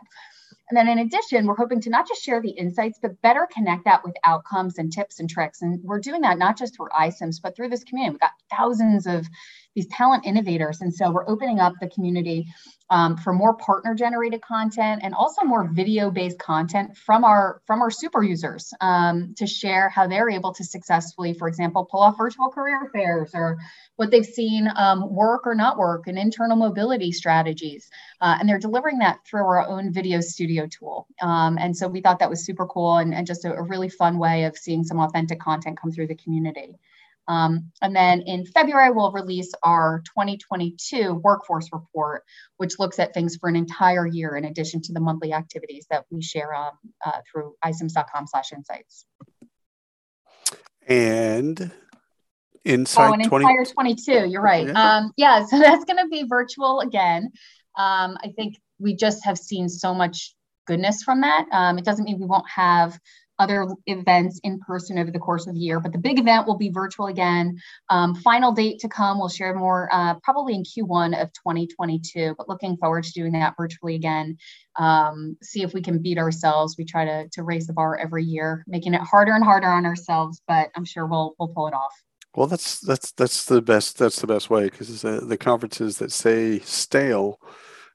And 0.69 0.77
then 0.77 0.89
in 0.89 0.99
addition, 0.99 1.47
we're 1.47 1.57
hoping 1.57 1.81
to 1.83 1.91
not 1.91 2.09
just 2.09 2.23
share 2.23 2.43
the 2.43 2.51
insights, 2.51 2.99
but 3.01 3.21
better 3.23 3.47
connect 3.53 3.85
that 3.85 4.05
with 4.05 4.15
outcomes 4.25 4.79
and 4.79 4.93
tips 4.93 5.21
and 5.21 5.31
tricks. 5.31 5.63
And 5.63 5.81
we're 5.85 6.01
doing 6.01 6.23
that 6.23 6.39
not 6.39 6.59
just 6.59 6.77
through 6.77 6.89
iCIMS, 6.89 7.41
but 7.41 7.55
through 7.55 7.69
this 7.69 7.85
community. 7.85 8.13
We've 8.15 8.21
got 8.21 8.33
thousands 8.51 9.07
of 9.07 9.27
these 9.77 9.87
talent 9.89 10.27
innovators. 10.27 10.81
And 10.81 10.93
so 10.93 11.13
we're 11.13 11.29
opening 11.29 11.61
up 11.61 11.75
the 11.81 11.89
community 11.89 12.47
um, 12.89 13.17
for 13.17 13.33
more 13.33 13.55
partner 13.55 13.95
generated 13.95 14.41
content 14.43 15.03
and 15.05 15.15
also 15.15 15.45
more 15.45 15.69
video 15.69 16.11
based 16.11 16.39
content 16.39 16.97
from 16.97 17.25
our 17.25 17.61
from 17.67 17.83
our 17.83 17.91
super 17.91 18.23
users 18.23 18.73
um, 18.81 19.35
to 19.37 19.47
share 19.47 19.89
how 19.89 20.07
they're 20.07 20.31
able 20.31 20.55
to 20.55 20.63
successfully 20.63 21.35
for 21.35 21.49
example 21.49 21.85
pull 21.85 22.01
off 22.01 22.17
virtual 22.17 22.49
career 22.49 22.89
fairs 22.93 23.33
or 23.35 23.59
what 23.97 24.11
they've 24.11 24.25
seen 24.25 24.69
um, 24.77 25.13
work 25.13 25.47
or 25.47 25.55
not 25.55 25.77
work 25.77 26.07
and 26.07 26.19
internal 26.19 26.57
mobility 26.57 27.11
strategies. 27.11 27.91
Uh, 28.21 28.37
and 28.39 28.49
they're 28.49 28.59
delivering 28.59 28.99
that 28.99 29.19
through 29.27 29.43
our 29.43 29.67
own 29.67 29.93
video 29.93 30.21
studio 30.21 30.67
tool. 30.67 31.07
Um, 31.21 31.59
and 31.59 31.77
so 31.77 31.89
we 31.89 32.01
thought 32.01 32.21
that 32.21 32.31
was 32.31 32.45
super 32.45 32.67
cool 32.67 32.99
and, 32.99 33.13
and 33.15 33.27
just 33.27 33.45
a, 33.45 33.53
a 33.53 33.63
really 33.63 33.89
fun 33.89 34.19
way 34.19 34.45
of 34.45 34.57
seeing 34.57 34.85
some 34.85 35.01
authentic 35.01 35.41
content 35.41 35.79
come 35.81 35.91
through 35.91 36.07
the 36.07 36.15
community 36.15 36.77
um, 37.29 37.73
and 37.83 37.95
then 37.95 38.23
in 38.23 38.47
February, 38.47 38.91
we'll 38.93 39.13
release 39.13 39.53
our 39.63 40.03
2022 40.07 41.15
workforce 41.15 41.69
report, 41.73 42.23
which 42.57 42.79
looks 42.79 42.99
at 42.99 43.15
things 43.15 43.37
for 43.37 43.49
an 43.49 43.57
entire 43.57 44.07
year 44.07 44.37
in 44.37 44.45
addition 44.45 44.81
to 44.83 44.93
the 44.93 45.01
monthly 45.01 45.33
activities 45.33 45.87
that 45.91 46.05
we 46.11 46.23
share 46.23 46.55
um, 46.55 46.73
uh, 47.05 47.19
through 47.31 47.55
icims.com 47.65 48.27
slash 48.27 48.53
insights. 48.53 49.07
And 50.87 51.73
Insight 52.65 53.11
oh, 53.11 53.15
Inspire 53.15 53.65
20- 53.65 53.75
22, 53.75 54.29
you're 54.29 54.43
right. 54.43 54.67
Yeah, 54.67 54.97
um, 54.97 55.13
yeah 55.17 55.45
so 55.51 55.59
that's 55.59 55.85
going 55.85 55.99
to 55.99 56.09
be 56.09 56.25
virtual 56.29 56.81
again. 56.81 57.31
Um, 57.77 58.17
I 58.23 58.33
think 58.37 58.57
we 58.79 58.95
just 58.95 59.25
have 59.25 59.39
seen 59.39 59.69
so 59.69 59.95
much 59.95 60.35
goodness 60.67 61.03
from 61.03 61.21
that. 61.23 61.47
Um, 61.53 61.79
it 61.79 61.85
doesn't 61.85 62.05
mean 62.05 62.19
we 62.19 62.27
won't 62.27 62.49
have 62.49 62.99
other 63.39 63.67
events 63.87 64.41
in 64.43 64.59
person 64.61 64.99
over 64.99 65.11
the 65.11 65.19
course 65.19 65.47
of 65.47 65.55
the 65.55 65.61
year. 65.61 65.81
But 65.81 65.93
the 65.93 65.99
big 65.99 66.19
event 66.19 66.47
will 66.47 66.57
be 66.57 66.71
virtual 66.71 67.07
again. 67.07 67.59
Um, 67.91 68.15
final 68.15 68.53
date 68.53 68.81
to 68.81 68.89
come. 68.89 69.19
We'll 69.19 69.29
share 69.29 69.55
more 69.55 69.89
uh, 69.93 70.15
probably 70.23 70.55
in 70.55 70.63
Q1 70.63 71.21
of 71.21 71.33
2022. 71.33 72.35
But 72.37 72.49
looking 72.49 72.77
forward 72.77 73.05
to 73.05 73.13
doing 73.13 73.33
that 73.33 73.55
virtually 73.57 73.95
again. 73.95 74.37
Um, 74.77 75.37
see 75.43 75.63
if 75.63 75.73
we 75.73 75.83
can 75.83 76.01
beat 76.03 76.19
ourselves. 76.19 76.77
We 76.79 76.85
try 76.85 77.05
to 77.05 77.29
to 77.33 77.43
raise 77.43 77.67
the 77.67 77.73
bar 77.73 77.99
every 77.99 78.25
year, 78.25 78.65
making 78.67 78.95
it 78.95 79.01
harder 79.01 79.33
and 79.33 79.45
harder 79.45 79.69
on 79.69 79.87
ourselves. 79.87 80.41
But 80.47 80.71
I'm 80.77 80.85
sure 80.85 81.07
we'll 81.07 81.35
we'll 81.39 81.49
pull 81.49 81.69
it 81.69 81.75
off. 81.75 81.93
Well, 82.35 82.47
that's 82.47 82.81
that's 82.81 83.13
that's 83.13 83.47
the 83.47 83.63
best 83.63 83.99
that's 83.99 84.21
the 84.21 84.27
best 84.27 84.51
way 84.51 84.65
because 84.65 85.05
uh, 85.05 85.21
the 85.23 85.39
conferences 85.39 85.99
that 85.99 86.13
say 86.13 86.59
stale 86.61 87.41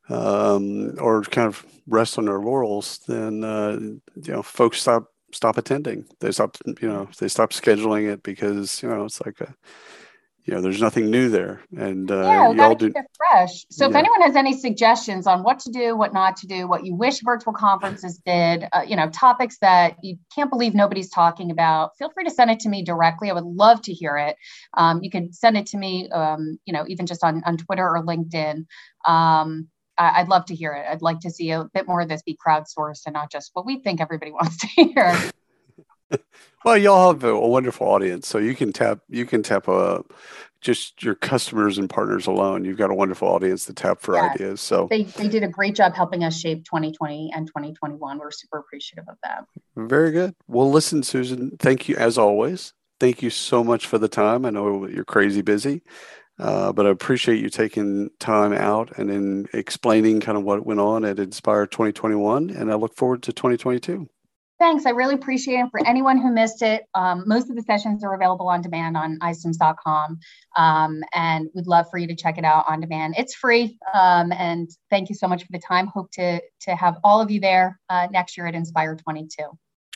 um, 0.10 0.96
or 1.00 1.22
kind 1.24 1.48
of 1.48 1.66
rest 1.88 2.18
on 2.18 2.26
their 2.26 2.40
laurels, 2.40 3.00
then 3.08 3.44
uh, 3.44 3.78
you 3.80 4.34
know 4.34 4.42
folks 4.42 4.82
stop 4.82 5.11
stop 5.34 5.58
attending. 5.58 6.06
They 6.20 6.32
stop, 6.32 6.58
you 6.66 6.88
know, 6.88 7.10
they 7.20 7.28
stop 7.28 7.52
scheduling 7.52 8.12
it 8.12 8.24
because 8.24 8.82
you 8.82 8.90
know 8.90 9.06
it's 9.06 9.22
like 9.26 9.40
a, 9.42 9.54
you 10.44 10.54
know, 10.54 10.62
there's 10.62 10.82
nothing 10.82 11.12
new 11.12 11.30
there, 11.30 11.62
and 11.78 12.10
uh, 12.10 12.24
yeah, 12.24 12.54
gotta 12.56 12.76
do, 12.76 12.94
fresh. 13.16 13.66
So 13.70 13.86
yeah. 13.86 13.90
if 13.92 13.96
anyone 13.96 14.22
has 14.22 14.36
any 14.36 14.60
suggestions 14.60 15.28
on 15.28 15.44
what 15.44 15.60
to 15.60 15.72
do, 15.72 15.96
what 15.96 16.14
not 16.14 16.36
to 16.38 16.48
do, 16.48 16.68
what 16.68 16.86
you 16.86 16.96
wish 16.96 17.22
virtual 17.22 17.54
conferences 17.54 18.20
did, 18.26 18.66
uh, 18.74 18.82
you 18.88 18.96
know, 18.96 19.10
topics 19.10 19.58
that 19.60 19.98
you 20.02 20.18
can't 20.34 20.50
believe 20.50 20.74
nobody's 20.74 21.10
talking 21.10 21.52
about, 21.52 21.96
feel 21.98 22.10
free 22.10 22.24
to 22.24 22.32
send 22.32 22.50
it 22.50 22.60
to 22.62 22.70
me 22.70 22.84
directly. 22.84 23.30
I 23.30 23.34
would 23.34 23.44
love 23.44 23.82
to 23.84 23.94
hear 23.94 24.18
it. 24.18 24.36
Um, 24.76 25.04
you 25.04 25.12
can 25.12 25.32
send 25.32 25.58
it 25.58 25.68
to 25.68 25.78
me, 25.78 26.10
um, 26.10 26.60
you 26.66 26.74
know, 26.74 26.86
even 26.88 27.06
just 27.06 27.24
on 27.24 27.44
on 27.46 27.58
Twitter 27.58 27.88
or 27.88 28.04
LinkedIn. 28.04 28.66
Um, 29.06 29.68
I'd 30.02 30.30
love 30.30 30.46
to 30.46 30.56
hear 30.56 30.74
it. 30.74 30.86
I'd 30.90 31.02
like 31.02 31.20
to 31.22 31.32
see 31.32 31.52
a 31.52 31.66
bit 31.74 31.88
more 31.88 32.02
of 32.02 32.10
this 32.10 32.22
be 32.22 32.38
crowdsourced 32.46 33.02
and 33.06 33.14
not 33.14 33.32
just 33.32 33.52
what 33.54 33.66
we 33.66 33.80
think 33.82 34.02
everybody 34.02 34.32
wants 34.42 34.58
to 34.58 34.68
hear. 34.68 35.18
well, 36.66 36.78
y'all 36.78 37.14
have 37.14 37.24
a 37.24 37.40
wonderful 37.40 37.88
audience, 37.88 38.28
so 38.28 38.38
you 38.38 38.56
can 38.56 38.74
tap 38.74 39.00
you 39.10 39.26
can 39.26 39.44
tap 39.44 39.68
a 39.68 39.72
uh, 39.72 40.02
just 40.62 41.02
your 41.04 41.16
customers 41.16 41.78
and 41.78 41.90
partners 41.90 42.28
alone. 42.28 42.64
You've 42.64 42.78
got 42.78 42.92
a 42.92 42.94
wonderful 42.94 43.28
audience 43.28 43.66
to 43.66 43.74
tap 43.74 44.00
for 44.00 44.16
yes. 44.16 44.36
ideas. 44.36 44.62
So 44.62 44.88
they, 44.90 45.04
they 45.04 45.28
did 45.28 45.44
a 45.44 45.48
great 45.48 45.76
job 45.76 45.96
helping 45.96 46.24
us 46.24 46.40
shape 46.40 46.64
2020 46.66 47.32
and 47.36 47.48
2021. 47.48 48.20
We're 48.20 48.32
super 48.32 48.60
appreciative 48.60 49.06
of 49.10 49.18
that. 49.24 49.46
Very 49.76 50.12
good. 50.12 50.36
Well, 50.48 50.70
listen, 50.70 51.02
Susan, 51.04 51.58
thank 51.58 51.90
you 51.90 51.96
as 51.96 52.18
always. 52.18 52.74
Thank 53.00 53.24
you 53.24 53.32
so 53.32 53.64
much 53.64 53.88
for 53.88 53.98
the 53.98 54.08
time. 54.08 54.46
I 54.46 54.52
know 54.52 54.86
you're 54.86 55.04
crazy 55.04 55.42
busy. 55.42 55.82
Uh, 56.42 56.74
but 56.74 56.88
I 56.88 56.90
appreciate 56.90 57.40
you 57.40 57.50
taking 57.50 58.10
time 58.20 58.52
out 58.52 58.98
and 58.98 59.10
then 59.10 59.48
explaining 59.54 60.22
kind 60.22 60.38
of 60.38 60.44
what 60.44 60.66
went 60.66 60.80
on 60.80 61.06
at 61.06 61.20
Inspire 61.20 61.68
2021. 61.68 62.50
And 62.50 62.72
I 62.72 62.76
look 62.76 62.96
forward 62.96 63.22
to 63.24 63.32
2022. 63.32 64.10
Thanks. 64.58 64.86
I 64.86 64.92
really 64.92 65.16
appreciate 65.16 65.60
it. 65.60 65.68
For 65.72 65.86
anyone 65.88 66.20
who 66.20 66.32
missed 66.32 66.62
it, 66.62 66.86
um, 66.96 67.24
most 67.28 67.50
of 67.50 67.56
the 67.56 67.62
sessions 67.64 68.04
are 68.04 68.14
available 68.14 68.48
on 68.48 68.62
demand 68.62 68.98
on 68.98 69.20
icims.com. 69.20 70.20
Um, 70.56 71.04
and 71.14 71.50
we'd 71.54 71.68
love 71.68 71.88
for 71.90 72.00
you 72.00 72.08
to 72.08 72.16
check 72.16 72.38
it 72.38 72.46
out 72.46 72.66
on 72.68 72.80
demand. 72.80 73.16
It's 73.18 73.36
free. 73.36 73.78
Um, 73.94 74.32
and 74.32 74.70
thank 74.90 75.10
you 75.10 75.16
so 75.16 75.28
much 75.28 75.44
for 75.44 75.52
the 75.52 75.62
time. 75.68 75.88
Hope 75.88 76.12
to, 76.14 76.42
to 76.62 76.76
have 76.76 76.98
all 77.04 77.22
of 77.22 77.30
you 77.30 77.40
there 77.40 77.80
uh, 77.90 78.08
next 78.12 78.36
year 78.36 78.48
at 78.48 78.56
Inspire 78.56 78.96
22. 78.96 79.44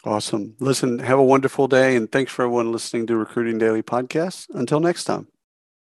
Awesome. 0.03 0.55
Listen, 0.60 0.99
have 0.99 1.17
a 1.17 1.23
wonderful 1.23 1.67
day. 1.67 1.95
And 1.95 2.12
thanks 2.12 2.31
for 2.31 2.43
everyone 2.43 2.71
listening 2.71 3.08
to 3.08 3.15
Recruiting 3.15 3.58
Daily 3.58 3.81
Podcast. 3.81 4.47
Until 4.53 4.79
next 4.79 5.05
time. 5.05 5.27